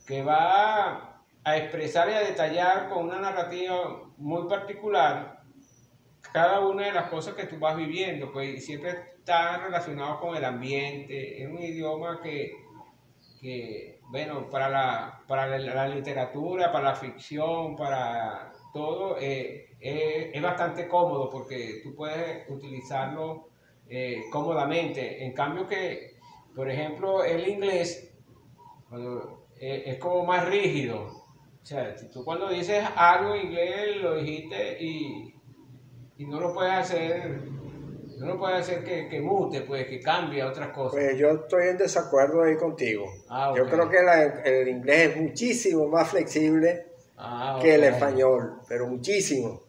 que 0.09 0.23
va 0.23 1.21
a 1.43 1.57
expresar 1.57 2.09
y 2.09 2.13
a 2.13 2.21
detallar 2.21 2.89
con 2.89 3.05
una 3.05 3.19
narrativa 3.19 4.09
muy 4.17 4.47
particular 4.47 5.43
cada 6.33 6.61
una 6.61 6.87
de 6.87 6.93
las 6.93 7.09
cosas 7.09 7.35
que 7.35 7.45
tú 7.45 7.59
vas 7.59 7.77
viviendo, 7.77 8.31
pues, 8.31 8.65
siempre 8.65 8.89
está 9.17 9.57
relacionado 9.57 10.19
con 10.19 10.35
el 10.35 10.43
ambiente, 10.43 11.41
es 11.41 11.47
un 11.47 11.59
idioma 11.59 12.21
que, 12.23 12.53
que 13.39 13.99
bueno, 14.09 14.49
para 14.49 14.67
la, 14.67 15.21
para 15.27 15.59
la 15.59 15.87
literatura, 15.87 16.71
para 16.71 16.85
la 16.85 16.95
ficción, 16.95 17.75
para 17.75 18.51
todo, 18.73 19.17
eh, 19.19 19.75
es 19.79 20.41
bastante 20.41 20.87
cómodo 20.87 21.29
porque 21.29 21.81
tú 21.83 21.95
puedes 21.95 22.49
utilizarlo 22.49 23.49
eh, 23.87 24.23
cómodamente. 24.31 25.23
En 25.23 25.33
cambio 25.33 25.67
que, 25.67 26.17
por 26.55 26.69
ejemplo, 26.69 27.23
el 27.23 27.47
inglés 27.47 28.11
eh, 29.59 29.83
es 29.85 29.97
como 29.97 30.25
más 30.25 30.47
rígido. 30.47 31.01
O 31.61 31.65
sea, 31.65 31.95
tú 32.11 32.23
cuando 32.23 32.49
dices 32.49 32.83
algo 32.95 33.35
en 33.35 33.47
inglés 33.47 33.97
lo 34.01 34.15
dijiste 34.15 34.77
y, 34.81 35.35
y 36.17 36.25
no 36.25 36.39
lo 36.39 36.53
puedes 36.53 36.73
hacer 36.73 37.41
no 38.19 38.27
lo 38.27 38.37
puedes 38.37 38.59
hacer 38.59 38.83
que, 38.83 39.07
que, 39.07 39.21
mute, 39.21 39.61
pues, 39.61 39.87
que 39.87 40.01
cambie 40.01 40.41
a 40.41 40.47
otras 40.47 40.69
cosas. 40.69 40.91
Pues 40.91 41.17
yo 41.17 41.29
estoy 41.29 41.69
en 41.69 41.77
desacuerdo 41.77 42.43
ahí 42.43 42.57
contigo. 42.57 43.09
Ah, 43.29 43.53
yo 43.55 43.65
creo 43.65 43.89
que 43.89 43.97
el 44.43 44.67
inglés 44.67 45.11
es 45.11 45.17
muchísimo 45.17 45.87
más 45.87 46.09
flexible 46.09 46.85
ah, 47.17 47.57
que 47.61 47.75
el 47.75 47.85
español, 47.85 48.59
pero 48.67 48.87
muchísimo. 48.87 49.61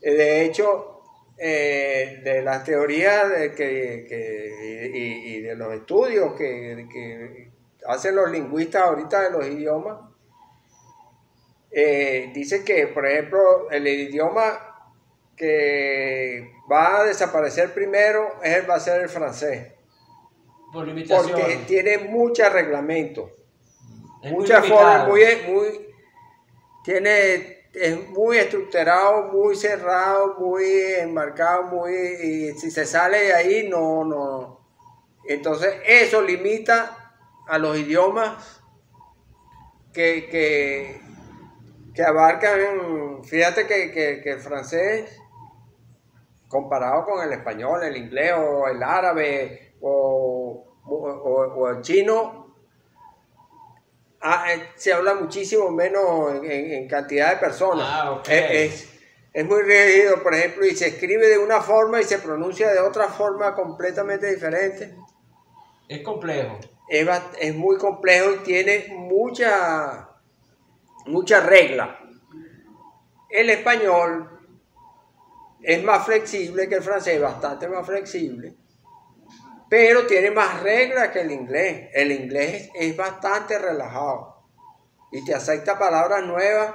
Eh, 0.00 0.14
de 0.14 0.44
hecho, 0.44 1.02
eh, 1.36 2.20
de 2.22 2.42
las 2.42 2.62
teorías 2.62 3.28
de 3.28 3.54
que, 3.54 4.90
y, 4.94 5.40
de 5.40 5.56
los 5.56 5.74
estudios 5.74 6.34
que, 6.34 7.50
hacen 7.86 8.16
los 8.16 8.30
lingüistas 8.30 8.82
ahorita 8.82 9.22
de 9.22 9.30
los 9.30 9.46
idiomas, 9.46 9.98
eh, 11.70 12.30
dice 12.34 12.64
que, 12.64 12.88
por 12.88 13.06
ejemplo, 13.06 13.70
el 13.70 13.86
idioma 13.86 14.66
que 15.36 16.52
va 16.70 17.00
a 17.00 17.04
desaparecer 17.04 17.72
primero 17.72 18.42
es 18.42 18.68
va 18.68 18.74
a 18.74 18.80
ser 18.80 19.00
el 19.00 19.08
francés. 19.08 19.72
Por 20.72 20.86
Porque 20.86 21.60
tiene 21.66 21.98
muchos 21.98 22.52
reglamentos. 22.52 23.30
Muchas 24.22 24.66
formas, 24.66 25.08
muy, 25.08 25.22
muy, 25.48 25.88
tiene 26.84 27.60
es 27.72 28.08
muy 28.10 28.36
estructurado, 28.36 29.32
muy 29.32 29.54
cerrado, 29.56 30.34
muy 30.38 30.64
enmarcado, 30.98 31.64
muy 31.64 31.94
y 31.94 32.52
si 32.58 32.70
se 32.70 32.84
sale 32.84 33.18
de 33.18 33.32
ahí 33.32 33.68
no 33.68 34.04
no. 34.04 34.60
Entonces 35.24 35.74
eso 35.86 36.20
limita 36.20 36.99
a 37.50 37.58
los 37.58 37.76
idiomas 37.78 38.62
que, 39.92 40.28
que, 40.30 41.00
que 41.94 42.02
abarcan, 42.02 43.24
fíjate 43.24 43.66
que, 43.66 43.90
que, 43.92 44.30
el 44.30 44.40
francés 44.40 45.20
comparado 46.48 47.04
con 47.04 47.22
el 47.22 47.32
español, 47.32 47.82
el 47.82 47.96
inglés 47.96 48.32
o 48.36 48.68
el 48.68 48.82
árabe 48.82 49.74
o, 49.80 50.64
o 50.84 51.68
el 51.68 51.80
chino, 51.82 52.40
Ah, 54.22 54.52
eh, 54.52 54.68
se 54.76 54.92
habla 54.92 55.14
muchísimo 55.14 55.70
menos 55.70 56.44
en, 56.44 56.86
cantidad 56.88 57.30
de 57.30 57.36
personas. 57.38 57.86
Ah, 57.88 58.22
es, 58.28 58.86
muy 59.46 59.62
rígido, 59.62 60.22
por 60.22 60.34
ejemplo, 60.34 60.66
y 60.66 60.76
se 60.76 60.88
escribe 60.88 61.26
de 61.28 61.38
una 61.38 61.62
forma 61.62 62.00
y 62.00 62.04
se 62.04 62.18
pronuncia 62.18 62.70
de 62.70 62.80
otra 62.80 63.08
forma 63.08 63.54
completamente 63.54 64.30
diferente. 64.30 64.94
Es 65.90 66.02
complejo. 66.02 66.58
Es, 66.88 67.54
muy 67.54 67.76
complejo 67.76 68.32
y 68.32 68.38
tiene 68.38 68.86
mucha, 68.90 70.08
mucha 71.06 71.40
regla. 71.40 71.98
El 73.28 73.50
español 73.50 74.40
es 75.62 75.82
más 75.82 76.06
flexible 76.06 76.68
que 76.68 76.76
el 76.76 76.82
francés, 76.82 77.20
bastante 77.20 77.68
más 77.68 77.84
flexible 77.86 78.54
pero 79.70 80.04
tiene 80.04 80.32
más 80.32 80.62
reglas 80.64 81.10
que 81.10 81.20
el 81.20 81.30
inglés. 81.30 81.90
El 81.94 82.10
inglés 82.10 82.70
es 82.74 82.96
bastante 82.96 83.56
relajado 83.56 84.44
y 85.12 85.24
te 85.24 85.32
acepta 85.32 85.78
palabras 85.78 86.24
nuevas. 86.24 86.74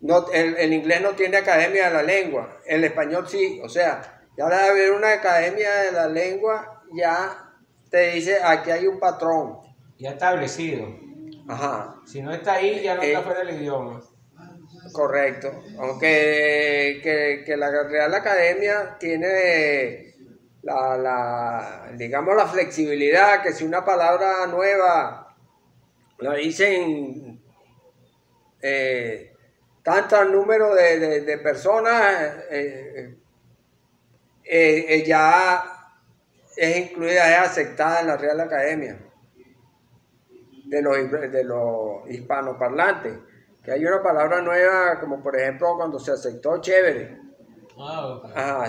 No, 0.00 0.30
el, 0.32 0.72
inglés 0.72 1.02
no 1.02 1.10
tiene 1.10 1.36
academia 1.36 1.88
de 1.88 1.94
la 1.94 2.02
lengua, 2.02 2.60
el 2.64 2.84
español 2.84 3.28
sí, 3.28 3.60
o 3.62 3.68
sea, 3.68 4.22
ya 4.36 4.48
de 4.48 4.54
haber 4.54 4.92
una 4.92 5.12
academia 5.12 5.74
de 5.74 5.92
la 5.92 6.08
lengua, 6.08 6.82
ya 6.92 7.47
te 7.90 8.12
dice 8.12 8.38
aquí 8.42 8.70
hay 8.70 8.86
un 8.86 8.98
patrón. 8.98 9.58
Ya 9.98 10.10
establecido. 10.10 10.86
Ajá. 11.48 11.96
Si 12.06 12.22
no 12.22 12.32
está 12.32 12.54
ahí, 12.54 12.82
ya 12.82 12.94
no 12.94 13.02
está 13.02 13.20
eh, 13.20 13.22
fuera 13.22 13.40
del 13.40 13.60
idioma. 13.60 14.00
Correcto. 14.92 15.62
Aunque 15.78 17.00
que, 17.02 17.42
que 17.44 17.56
la 17.56 17.70
Real 17.70 18.14
Academia 18.14 18.96
tiene 18.98 20.14
la, 20.62 20.96
la, 20.96 21.92
digamos, 21.96 22.36
la 22.36 22.46
flexibilidad, 22.46 23.42
que 23.42 23.52
si 23.52 23.64
una 23.64 23.84
palabra 23.84 24.46
nueva 24.46 25.36
la 26.18 26.34
dicen 26.34 27.40
eh, 28.60 29.32
tanto 29.82 30.24
número 30.24 30.74
de, 30.74 31.38
personas, 31.42 32.34
eh, 32.50 33.16
eh, 34.44 35.04
ya 35.06 35.77
es 36.58 36.90
incluida, 36.90 37.30
es 37.30 37.50
aceptada 37.50 38.00
en 38.00 38.08
la 38.08 38.16
Real 38.16 38.40
Academia 38.40 38.98
de 40.64 40.82
los, 40.82 41.10
de 41.10 41.44
los 41.44 42.08
hispanoparlantes. 42.08 43.18
Que 43.62 43.72
hay 43.72 43.84
una 43.84 44.02
palabra 44.02 44.40
nueva, 44.40 44.98
como 45.00 45.22
por 45.22 45.36
ejemplo 45.36 45.76
cuando 45.76 45.98
se 45.98 46.12
aceptó 46.12 46.60
chévere. 46.60 47.20
Ah, 48.34 48.68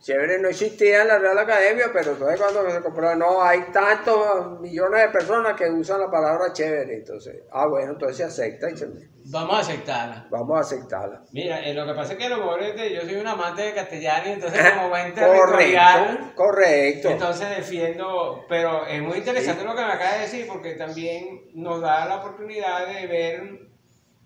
Chévere 0.00 0.38
no 0.38 0.48
existía 0.48 1.02
en 1.02 1.08
la 1.08 1.18
Real 1.18 1.38
Academia, 1.38 1.86
pero 1.92 2.12
entonces 2.12 2.40
cuando 2.40 2.70
se 2.70 2.80
compró, 2.80 3.16
no, 3.16 3.42
hay 3.42 3.62
tantos 3.72 4.60
millones 4.60 5.02
de 5.02 5.08
personas 5.08 5.54
que 5.54 5.68
usan 5.68 6.00
la 6.00 6.10
palabra 6.10 6.52
chévere. 6.52 6.98
Entonces, 6.98 7.42
ah, 7.50 7.66
bueno, 7.66 7.92
entonces 7.92 8.16
se 8.16 8.24
acepta 8.24 8.70
y 8.70 8.76
se... 8.76 8.88
Vamos 9.30 9.56
a 9.56 9.60
aceptarla. 9.60 10.26
Vamos 10.30 10.56
a 10.56 10.60
aceptarla. 10.60 11.22
Mira, 11.32 11.60
eh, 11.66 11.74
lo 11.74 11.84
que 11.84 11.94
pasa 11.94 12.12
es 12.12 12.18
que 12.18 12.28
lo 12.28 12.38
mejor 12.38 12.60
yo 12.76 13.00
soy 13.02 13.16
un 13.16 13.26
amante 13.26 13.62
de 13.62 13.74
castellano 13.74 14.28
y 14.28 14.32
entonces 14.32 14.70
como 14.76 14.88
buen 14.88 15.12
territorial... 15.12 16.32
Correcto, 16.34 16.34
correcto. 16.36 17.10
Entonces 17.10 17.56
defiendo, 17.56 18.44
pero 18.48 18.86
es 18.86 19.02
muy 19.02 19.18
interesante 19.18 19.64
lo 19.64 19.74
que 19.74 19.84
me 19.84 19.92
acaba 19.92 20.14
de 20.14 20.20
decir 20.20 20.46
porque 20.46 20.74
también 20.74 21.50
nos 21.54 21.80
da 21.80 22.06
la 22.06 22.18
oportunidad 22.18 22.86
de 22.86 23.06
ver 23.08 23.68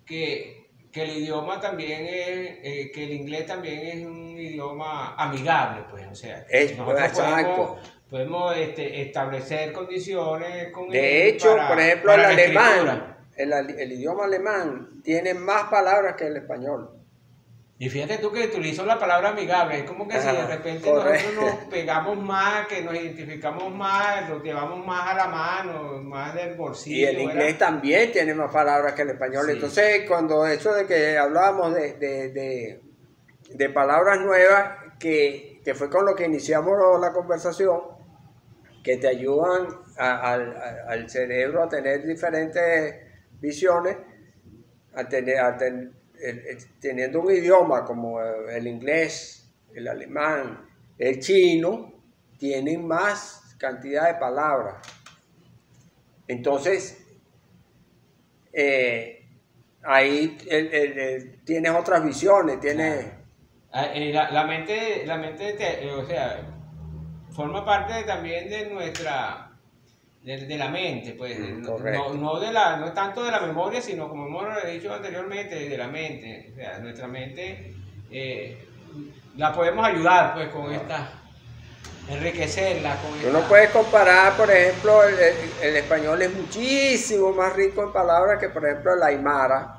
que 0.04 0.61
que 0.92 1.02
el 1.04 1.16
idioma 1.22 1.58
también 1.58 2.04
es, 2.06 2.58
eh, 2.62 2.90
que 2.94 3.04
el 3.04 3.12
inglés 3.14 3.46
también 3.46 3.80
es 3.80 4.06
un 4.06 4.38
idioma 4.38 5.14
amigable, 5.16 5.84
pues, 5.90 6.06
o 6.06 6.14
sea, 6.14 6.44
nosotros 6.76 7.10
podemos, 7.12 7.78
podemos 8.10 8.56
este, 8.58 9.00
establecer 9.00 9.72
condiciones 9.72 10.70
con 10.70 10.90
De 10.90 11.28
hecho, 11.28 11.56
por 11.66 11.80
ejemplo, 11.80 12.12
el 12.12 12.24
alemán, 12.24 13.16
el, 13.36 13.52
el, 13.52 13.92
idioma 13.92 14.24
alemán 14.24 15.02
tiene 15.02 15.32
más 15.32 15.64
palabras 15.64 16.14
que 16.14 16.26
el 16.26 16.36
español. 16.36 17.01
Y 17.82 17.90
fíjate 17.90 18.18
tú 18.18 18.30
que 18.30 18.44
utilizó 18.44 18.86
la 18.86 18.96
palabra 18.96 19.30
amigable, 19.30 19.80
es 19.80 19.82
como 19.82 20.06
que 20.06 20.16
si 20.20 20.28
de 20.28 20.46
repente 20.46 20.88
nosotros 20.88 21.34
nos 21.34 21.54
pegamos 21.64 22.16
más, 22.16 22.68
que 22.68 22.80
nos 22.80 22.94
identificamos 22.94 23.74
más, 23.74 24.28
nos 24.28 24.40
llevamos 24.40 24.86
más 24.86 25.08
a 25.10 25.14
la 25.14 25.26
mano, 25.26 26.00
más 26.00 26.32
del 26.32 26.54
bolsillo. 26.54 26.96
Y 26.96 27.04
el 27.06 27.20
inglés 27.22 27.58
también 27.58 28.12
tiene 28.12 28.34
más 28.34 28.52
palabras 28.52 28.92
que 28.92 29.02
el 29.02 29.10
español. 29.10 29.50
Entonces, 29.50 30.04
cuando 30.06 30.46
eso 30.46 30.72
de 30.72 30.86
que 30.86 31.18
hablábamos 31.18 31.74
de, 31.74 31.94
de, 31.94 32.80
de, 33.50 33.68
palabras 33.70 34.20
nuevas, 34.20 34.76
que, 35.00 35.60
que, 35.64 35.74
fue 35.74 35.90
con 35.90 36.06
lo 36.06 36.14
que 36.14 36.26
iniciamos 36.26 36.74
la 37.00 37.12
conversación, 37.12 37.80
que 38.84 38.96
te 38.98 39.08
ayudan 39.08 39.66
al, 39.96 40.56
al 40.86 41.10
cerebro 41.10 41.64
a 41.64 41.68
tener 41.68 42.06
diferentes 42.06 42.94
visiones, 43.40 43.96
a 44.94 45.08
tener, 45.08 45.40
a 45.40 45.56
teniendo 46.80 47.20
un 47.20 47.30
idioma 47.32 47.84
como 47.84 48.20
el 48.20 48.66
inglés, 48.66 49.50
el 49.74 49.88
alemán, 49.88 50.68
el 50.98 51.18
chino, 51.20 51.92
tienen 52.38 52.86
más 52.86 53.56
cantidad 53.58 54.12
de 54.12 54.18
palabras. 54.18 54.76
Entonces, 56.26 57.04
eh, 58.52 59.26
ahí 59.82 60.36
tienes 61.44 61.72
otras 61.72 62.04
visiones, 62.04 62.60
tienes... 62.60 63.06
Ah, 63.72 63.86
eh, 63.94 64.12
la, 64.12 64.44
mente, 64.44 65.06
la 65.06 65.16
mente 65.16 65.56
eh, 65.58 65.90
o 65.90 66.04
sea, 66.04 66.46
forma 67.30 67.64
parte 67.64 68.02
también 68.04 68.50
de 68.50 68.68
nuestra 68.68 69.51
de, 70.22 70.56
la 70.56 70.68
mente, 70.68 71.14
pues, 71.18 71.38
mm, 71.38 71.62
no, 71.62 72.14
no, 72.14 72.40
de 72.40 72.52
la, 72.52 72.76
no 72.76 72.92
tanto 72.92 73.24
de 73.24 73.30
la 73.30 73.40
memoria, 73.40 73.80
sino 73.80 74.08
como 74.08 74.26
hemos 74.26 74.46
dicho 74.70 74.92
anteriormente, 74.92 75.68
de 75.68 75.76
la 75.76 75.88
mente. 75.88 76.50
O 76.52 76.54
sea, 76.56 76.78
nuestra 76.78 77.08
mente 77.08 77.74
eh, 78.10 78.56
la 79.36 79.52
podemos 79.52 79.84
ayudar 79.84 80.34
pues 80.34 80.48
con 80.50 80.72
esta, 80.72 81.12
enriquecerla 82.08 82.96
con 82.96 83.18
Tú 83.20 83.32
no 83.32 83.40
puedes 83.48 83.70
comparar, 83.70 84.36
por 84.36 84.50
ejemplo, 84.50 85.02
el, 85.02 85.16
el, 85.62 85.76
español 85.76 86.22
es 86.22 86.32
muchísimo 86.34 87.32
más 87.32 87.54
rico 87.54 87.82
en 87.82 87.92
palabras 87.92 88.38
que, 88.38 88.48
por 88.48 88.64
ejemplo, 88.64 88.94
el 88.94 89.02
aymara 89.02 89.78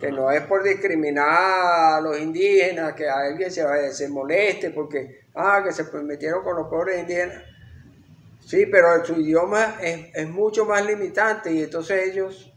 que 0.00 0.10
no 0.10 0.30
es 0.30 0.40
por 0.42 0.62
discriminar 0.64 1.28
a 1.28 2.00
los 2.00 2.18
indígenas, 2.18 2.94
que 2.94 3.06
a 3.06 3.18
alguien 3.18 3.50
se, 3.50 3.92
se 3.92 4.08
moleste 4.08 4.70
porque, 4.70 5.26
ah, 5.34 5.62
que 5.62 5.72
se 5.72 5.84
metieron 6.02 6.42
con 6.42 6.56
los 6.56 6.68
pobres 6.68 7.00
indígenas 7.00 7.44
Sí, 8.50 8.66
pero 8.66 9.04
su 9.04 9.12
idioma 9.12 9.76
es, 9.80 10.28
mucho 10.28 10.64
más 10.64 10.84
limitante 10.84 11.52
y 11.52 11.62
entonces 11.62 12.08
ellos, 12.10 12.52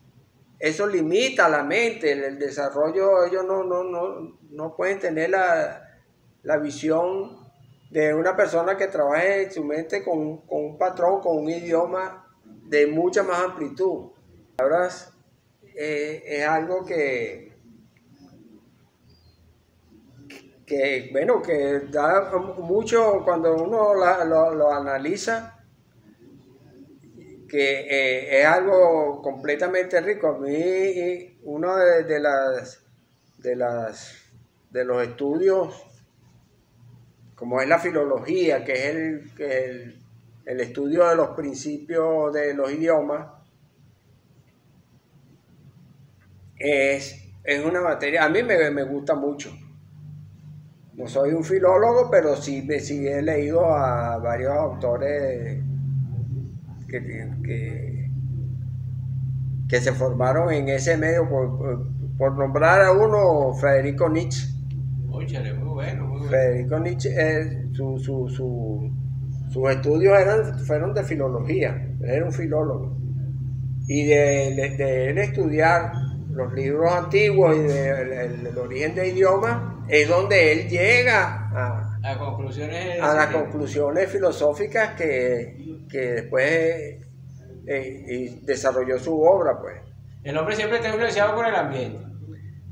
eso 0.58 0.88
limita 0.88 1.48
la 1.48 1.62
mente, 1.62 2.14
el, 2.14 2.40
desarrollo, 2.40 3.24
ellos 3.24 3.46
no, 3.46 3.64
no, 3.64 3.84
no, 3.84 4.40
no 4.50 4.76
pueden 4.76 4.98
tener 4.98 5.30
la, 5.30 6.58
visión 6.64 7.38
de 7.92 8.12
una 8.12 8.36
persona 8.36 8.76
que 8.76 8.88
trabaje 8.88 9.44
en 9.44 9.52
su 9.52 9.64
mente 9.64 10.04
con, 10.04 10.42
un 10.48 10.78
patrón, 10.80 11.22
con 11.22 11.38
un 11.38 11.52
idioma 11.52 12.28
de 12.44 12.88
mucha 12.88 13.22
más 13.22 13.44
amplitud. 13.44 14.14
Ahora 14.58 14.90
eh, 15.76 16.24
es 16.26 16.48
algo 16.48 16.84
que, 16.84 17.56
que, 20.66 21.10
bueno, 21.12 21.40
que 21.40 21.82
da 21.92 22.32
mucho 22.58 23.22
cuando 23.24 23.54
uno 23.54 23.94
lo, 23.94 24.56
lo 24.56 24.72
analiza 24.74 25.53
que 27.54 27.82
eh, 27.82 28.40
es 28.40 28.48
algo 28.48 29.22
completamente 29.22 30.02
rico. 30.02 30.28
A 30.28 30.40
mí 30.40 31.38
uno 31.44 31.76
de, 31.76 32.20
las 32.20 32.84
de 33.38 33.56
las 33.56 34.12
de 34.72 34.84
los 34.84 35.04
estudios 35.04 35.86
como 37.36 37.62
es 37.62 37.68
la 37.68 37.78
filología, 37.78 38.66
que 38.66 38.74
es 38.74 38.96
el, 39.38 40.02
el, 40.46 40.62
estudio 40.62 41.08
de 41.08 41.16
los 41.16 41.30
principios 41.36 42.34
de 42.34 42.56
los 42.56 42.72
idiomas, 42.72 43.28
es, 46.58 47.22
es 47.44 47.64
una 47.64 47.82
materia, 47.82 48.24
a 48.24 48.30
mí 48.30 48.42
me, 48.42 48.72
me, 48.72 48.84
gusta 48.84 49.14
mucho. 49.14 49.56
No 50.94 51.08
soy 51.08 51.34
un 51.34 51.44
filólogo, 51.44 52.10
pero 52.10 52.36
sí, 52.36 52.68
sí 52.80 53.08
he 53.08 53.22
leído 53.22 53.64
a 53.66 54.18
varios 54.18 54.54
autores 54.54 55.64
que, 57.02 58.10
que, 59.68 59.82
se 59.82 59.92
formaron 59.94 60.52
en 60.54 60.70
ese 60.70 60.98
medio 60.98 61.28
por, 61.30 61.88
por 62.18 62.38
nombrar 62.38 62.82
a 62.84 62.92
uno, 62.92 63.54
Federico 63.56 64.10
Nietzsche. 64.10 64.48
Muy 65.10 65.26
bueno, 65.74 66.08
muy 66.08 66.18
bueno. 66.20 66.30
Federico 66.30 66.80
Nietzsche, 66.80 67.10
eh, 67.16 67.68
su, 67.74 67.98
su, 68.00 68.30
su- 68.30 68.92
sus 69.52 69.70
estudios 69.72 70.20
eran, 70.20 70.60
fueron 70.60 70.94
de 70.94 71.04
filología, 71.04 71.88
era 72.04 72.26
un 72.26 72.32
filólogo. 72.34 72.98
Y 73.88 74.06
de, 74.06 74.56
de- 74.56 74.76
de 74.78 75.10
él 75.10 75.18
estudiar 75.20 75.92
los 76.32 76.52
libros 76.54 76.92
antiguos 76.92 77.56
y 77.56 77.60
del 77.60 78.12
el- 78.14 78.48
el 78.48 78.58
origen 78.58 78.96
de 78.96 79.10
idiomas, 79.10 79.74
es 79.88 80.08
donde 80.10 80.52
él 80.54 80.70
llega 80.70 81.50
a, 81.52 82.00
Las 82.02 82.18
conclusiones. 82.18 83.00
a 83.02 83.14
las 83.14 83.28
conclusiones 83.28 84.10
filosóficas 84.10 84.96
que, 84.96 85.63
que 85.94 86.12
después 86.14 87.06
eh, 87.68 88.40
desarrolló 88.42 88.98
su 88.98 89.22
obra, 89.22 89.62
pues, 89.62 89.80
El 90.24 90.36
hombre 90.40 90.56
siempre 90.56 90.78
está 90.78 90.90
influenciado 90.90 91.36
por 91.36 91.46
el 91.48 91.54
ambiente. 91.56 92.00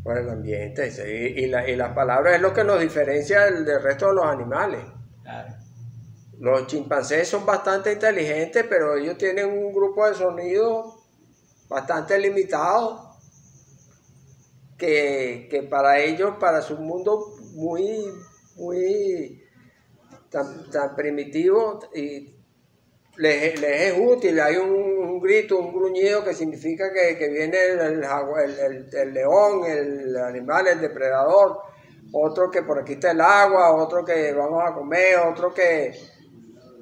por 0.03 0.17
el 0.17 0.27
ambiente. 0.27 0.89
sí, 0.89 1.03
Y, 1.03 1.45
la- 1.45 1.69
y 1.69 1.75
las 1.75 1.93
palabras 1.93 2.33
es 2.35 2.41
lo 2.41 2.51
que 2.51 2.63
nos 2.63 2.81
diferencia 2.81 3.41
del, 3.45 3.63
del 3.63 3.81
resto 3.83 4.07
de 4.07 4.15
los 4.15 4.25
animales. 4.25 4.81
Claro. 5.21 5.53
Los 6.39 6.65
chimpancés 6.65 7.27
son 7.27 7.45
bastante 7.45 7.93
inteligentes, 7.93 8.65
pero 8.67 8.95
ellos 8.97 9.15
tienen 9.19 9.45
un 9.47 9.71
grupo 9.71 10.07
de 10.09 10.15
sonidos 10.15 10.95
bastante 11.69 12.17
limitado, 12.17 13.11
que, 14.79 15.47
que 15.51 15.61
para 15.61 15.99
ellos, 15.99 16.37
para 16.39 16.63
su 16.63 16.77
mundo 16.77 17.35
muy, 17.53 18.03
muy 18.55 19.43
tan, 20.31 20.69
tan 20.71 20.95
primitivo, 20.95 21.79
y 21.93 22.35
les, 23.21 23.61
es 23.61 23.93
útil. 23.99 24.39
Hay 24.39 24.57
un, 24.57 25.19
grito, 25.21 25.59
un 25.59 25.73
gruñido 25.73 26.23
que 26.23 26.33
significa 26.33 26.91
que, 26.91 27.17
que 27.17 27.29
viene 27.29 27.57
el, 27.67 29.13
león, 29.13 29.63
el 29.65 30.17
animal, 30.17 30.67
el 30.67 30.81
depredador, 30.81 31.59
otro 32.13 32.49
que 32.49 32.63
por 32.63 32.79
aquí 32.79 32.93
está 32.93 33.11
el 33.11 33.21
agua, 33.21 33.73
otro 33.75 34.03
que 34.03 34.33
vamos 34.33 34.63
a 34.65 34.73
comer, 34.73 35.17
otro 35.19 35.53
que, 35.53 35.93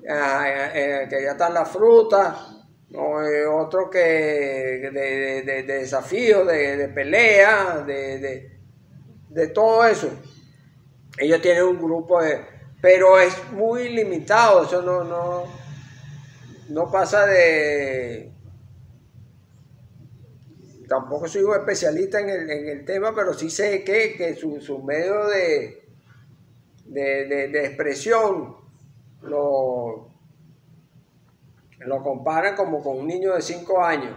ah, 0.10 0.70
eh, 0.74 1.08
que 1.10 1.24
ya 1.24 1.32
están 1.32 1.54
las 1.54 1.70
frutas. 1.70 2.56
Eh, 2.92 3.46
otro 3.46 3.88
que 3.88 4.00
de, 4.00 4.90
de- 4.92 5.42
de- 5.44 5.64
de 5.64 5.74
desafío, 5.80 6.44
de, 6.44 6.88
pelea, 6.88 7.84
de, 7.86 8.50
todo 9.54 9.86
eso. 9.86 10.10
Ellos 11.20 11.40
tienen 11.42 11.64
un 11.66 11.78
grupo 11.78 12.20
de... 12.22 12.42
Pero 12.82 13.20
es 13.20 13.36
muy 13.52 13.90
limitado, 13.90 14.64
eso 14.64 14.82
no, 14.82 15.04
no 16.70 16.90
pasa 16.92 17.26
de... 17.26 18.32
Tampoco 20.88 21.28
soy 21.28 21.44
un 21.44 21.54
especialista 21.56 22.20
en 22.20 22.30
el, 22.30 22.50
en 22.50 22.68
el 22.68 22.86
tema, 22.86 23.14
pero 23.14 23.34
sí 23.34 23.50
sé 23.50 23.84
que, 23.84 24.16
que 24.18 24.36
su, 24.36 24.60
su 24.60 24.82
medio 24.82 25.28
de, 25.28 25.84
de, 26.86 27.28
de- 27.50 27.66
expresión 27.66 28.56
lo, 29.22 30.10
lo 31.80 32.04
comparan 32.04 32.56
como 32.56 32.82
con 32.82 32.98
un 32.98 33.08
niño 33.08 33.36
de 33.36 33.42
5 33.42 33.84
años, 33.84 34.16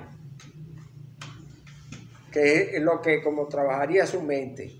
que 2.32 2.76
es 2.76 2.82
lo 2.82 3.00
que 3.00 3.22
como 3.22 3.46
trabajaría 3.46 4.06
su 4.06 4.22
mente. 4.22 4.72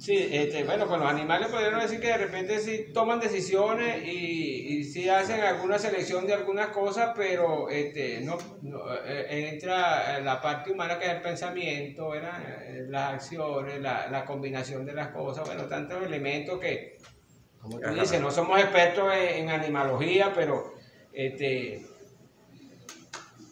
Sí, 0.00 0.16
este, 0.32 0.64
bueno, 0.64 0.86
con 0.86 0.98
los 0.98 1.10
animales 1.10 1.48
podríamos 1.48 1.82
decir 1.82 2.00
que 2.00 2.06
de 2.06 2.16
repente 2.16 2.58
sí 2.58 2.86
toman 2.94 3.20
decisiones 3.20 4.02
y, 4.02 4.78
y 4.78 4.84
sí 4.84 5.10
hacen 5.10 5.42
alguna 5.42 5.78
selección 5.78 6.26
de 6.26 6.32
algunas 6.32 6.68
cosas, 6.68 7.12
pero 7.14 7.68
este, 7.68 8.22
no, 8.22 8.38
no, 8.62 8.80
eh, 9.04 9.50
entra 9.52 10.18
la 10.20 10.40
parte 10.40 10.72
humana 10.72 10.98
que 10.98 11.04
es 11.04 11.12
el 11.12 11.20
pensamiento. 11.20 12.14
Eh, 12.14 12.86
las 12.88 13.12
acciones, 13.12 13.78
la, 13.82 14.08
la 14.08 14.24
combinación 14.24 14.86
de 14.86 14.94
las 14.94 15.08
cosas, 15.08 15.46
bueno, 15.46 15.64
tantos 15.64 16.02
elementos 16.02 16.58
que, 16.58 16.96
como 17.60 17.78
tú 17.78 17.92
dices, 17.92 18.22
no 18.22 18.30
somos 18.30 18.58
expertos 18.58 19.12
en, 19.14 19.40
en 19.40 19.50
animalogía, 19.50 20.32
pero 20.34 20.72
este, 21.12 21.84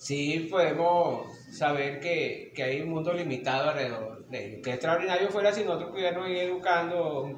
sí 0.00 0.48
podemos 0.50 1.26
saber 1.52 2.00
que, 2.00 2.52
que 2.54 2.62
hay 2.62 2.80
un 2.80 2.88
mundo 2.88 3.12
limitado 3.12 3.68
alrededor. 3.68 4.07
Qué 4.30 4.60
extraordinario 4.72 5.30
fuera 5.30 5.52
si 5.52 5.64
nosotros 5.64 5.90
pudiéramos 5.90 6.28
ir 6.28 6.38
educando 6.38 7.30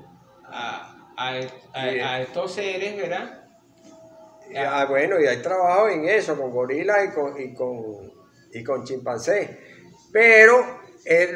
a, 0.45 0.97
a, 1.17 1.41
a- 1.73 2.21
estos 2.21 2.53
seres, 2.53 2.97
¿verdad? 2.97 3.45
Ah, 4.57 4.87
bueno, 4.89 5.21
y 5.21 5.27
hay 5.27 5.41
trabajo 5.41 5.89
en 5.89 6.09
eso, 6.09 6.37
con 6.37 6.51
gorilas 6.51 6.99
y 7.05 7.11
con, 7.15 7.41
y 7.41 7.55
con, 7.55 8.13
y 8.53 8.65
con 8.65 8.85
chimpancés. 8.85 9.51
Pero 10.13 10.81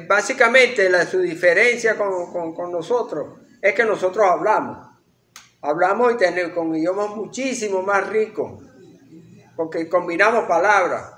básicamente 0.09 0.91
la, 0.91 1.07
su 1.07 1.21
diferencia 1.21 1.97
con, 1.97 2.33
con- 2.33 2.55
con 2.55 2.73
nosotros 2.73 3.39
es 3.63 3.73
que 3.75 3.85
nosotros 3.85 4.27
hablamos. 4.29 4.79
Hablamos 5.63 6.15
y 6.15 6.17
tenemos 6.17 6.53
con 6.53 6.75
idiomas 6.75 7.11
muchísimo 7.11 7.81
más 7.83 8.07
ricos, 8.09 8.61
porque 9.57 9.89
combinamos 9.89 10.45
palabras. 10.47 11.13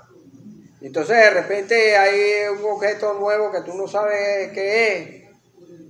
Entonces 0.81 1.17
de 1.17 1.29
repente 1.31 1.97
hay 1.97 2.49
un 2.49 2.63
objeto 2.71 3.13
nuevo 3.15 3.51
que 3.51 3.61
tú 3.61 3.73
no 3.75 3.87
sabes 3.87 4.51
qué 4.53 4.97
es, 4.97 5.29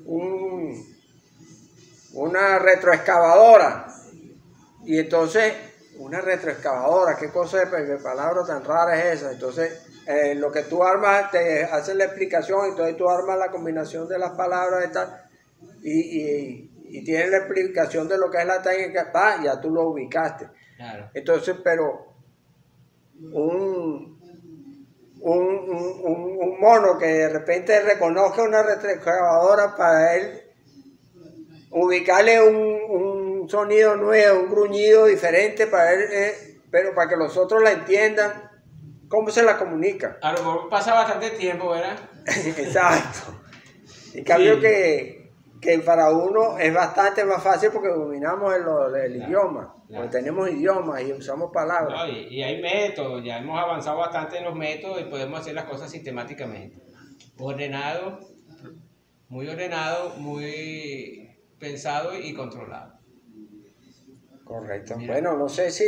un- 0.05 0.97
una 2.13 2.57
retroexcavadora. 2.59 3.87
Y 4.85 4.97
entonces, 4.99 5.53
una 5.97 6.21
retroexcavadora, 6.21 7.17
qué 7.17 7.29
cosa 7.29 7.65
de, 7.65 7.97
palabra 7.97 8.45
tan 8.45 8.63
rara 8.63 8.97
es 8.97 9.19
esa. 9.21 9.31
Entonces, 9.33 9.81
eh, 10.07 10.33
lo 10.35 10.49
que 10.51 10.63
tú 10.63 10.81
armas, 10.83 11.29
te 11.31 11.65
hacen 11.65 11.97
la 11.97 12.05
explicación, 12.05 12.67
entonces 12.69 12.95
tú 12.95 13.09
armas 13.09 13.37
la 13.37 13.51
combinación 13.51 14.07
de 14.07 14.17
las 14.17 14.31
palabras 14.31 14.85
y 14.87 14.91
tal, 14.93 15.21
y, 15.83 16.21
y, 16.21 16.71
y 16.89 17.03
tienes 17.03 17.29
la 17.29 17.37
explicación 17.39 18.07
de 18.07 18.17
lo 18.17 18.31
que 18.31 18.37
es 18.37 18.45
la 18.45 18.61
técnica, 18.61 19.11
pa, 19.11 19.43
ya 19.43 19.59
tú 19.59 19.69
lo 19.69 19.89
ubicaste. 19.89 20.47
Claro. 20.77 21.09
Entonces, 21.13 21.55
pero 21.61 22.13
un, 23.33 24.16
un, 25.21 25.41
un- 25.69 26.01
un- 26.03 26.59
mono 26.59 26.97
que 26.97 27.05
de 27.05 27.29
repente 27.29 27.79
reconozca 27.81 28.41
una 28.43 28.63
retroexcavadora 28.63 29.75
para 29.75 30.15
él 30.15 30.41
ubicarle 31.71 32.41
un, 32.41 32.55
un 32.89 33.49
sonido 33.49 33.95
nuevo, 33.95 34.39
un 34.39 34.49
gruñido 34.49 35.05
diferente 35.05 35.67
para 35.67 35.93
él, 35.93 36.01
eh, 36.11 36.57
pero 36.71 36.93
para 36.95 37.09
que 37.09 37.15
los 37.15 37.37
otros 37.37 37.61
la 37.61 37.71
entiendan, 37.71 38.49
¿cómo 39.07 39.29
se 39.29 39.43
la 39.43 39.57
comunica? 39.57 40.17
A 40.21 40.31
lo 40.33 40.39
mejor 40.39 40.69
pasa 40.69 40.93
bastante 40.93 41.31
tiempo, 41.31 41.69
¿verdad? 41.69 41.97
Exacto. 42.25 43.39
En 44.13 44.23
cambio 44.23 44.55
Sí. 44.55 44.61
que, 44.61 45.16
que 45.67 45.79
para 45.79 46.09
uno 46.11 46.57
es 46.57 46.73
bastante 46.73 47.25
más 47.25 47.43
fácil 47.43 47.71
porque 47.73 47.89
dominamos 47.89 48.53
el, 48.55 48.61
el 48.61 49.13
Claro, 49.15 49.27
idioma, 49.27 49.73
claro. 49.87 50.03
porque 50.05 50.17
tenemos 50.17 50.49
idiomas 50.49 51.01
y 51.01 51.11
usamos 51.11 51.51
palabras. 51.53 52.07
No, 52.07 52.07
y, 52.07 52.27
y 52.35 52.41
hay 52.43 52.61
métodos, 52.61 53.21
ya 53.23 53.39
hemos 53.39 53.59
avanzado 53.59 53.97
bastante 53.97 54.37
en 54.37 54.45
los 54.45 54.55
métodos 54.55 55.01
y 55.01 55.05
podemos 55.05 55.41
hacer 55.41 55.55
las 55.55 55.65
cosas 55.65 55.91
sistemáticamente. 55.91 56.81
Ordenado, 57.37 58.19
muy 59.27 59.49
ordenado, 59.49 60.11
muy 60.17 61.37
pensado 61.59 62.17
y 62.17 62.33
controlado. 62.33 62.93
Correcto. 64.45 64.95
Mira. 64.97 65.13
Bueno, 65.13 65.35
no 65.37 65.49
sé 65.49 65.69
si, 65.69 65.83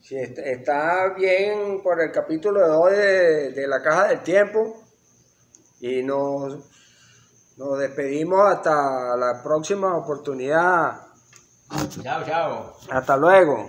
si 0.00 0.16
est- 0.16 0.38
está 0.38 1.12
bien 1.14 1.82
por 1.82 2.00
el 2.00 2.12
capítulo 2.12 2.60
de 2.64 2.76
hoy 2.76 2.92
de, 2.96 3.50
de 3.50 3.66
la 3.66 3.82
caja 3.82 4.06
del 4.08 4.20
tiempo 4.22 4.84
y 5.80 6.02
nos, 6.04 6.69
nos 7.60 7.78
despedimos 7.78 8.40
hasta 8.50 9.16
la 9.18 9.42
próxima 9.42 9.94
oportunidad. 9.94 10.98
Chao, 12.02 12.24
chao. 12.24 12.76
Hasta 12.90 13.16
luego. 13.18 13.66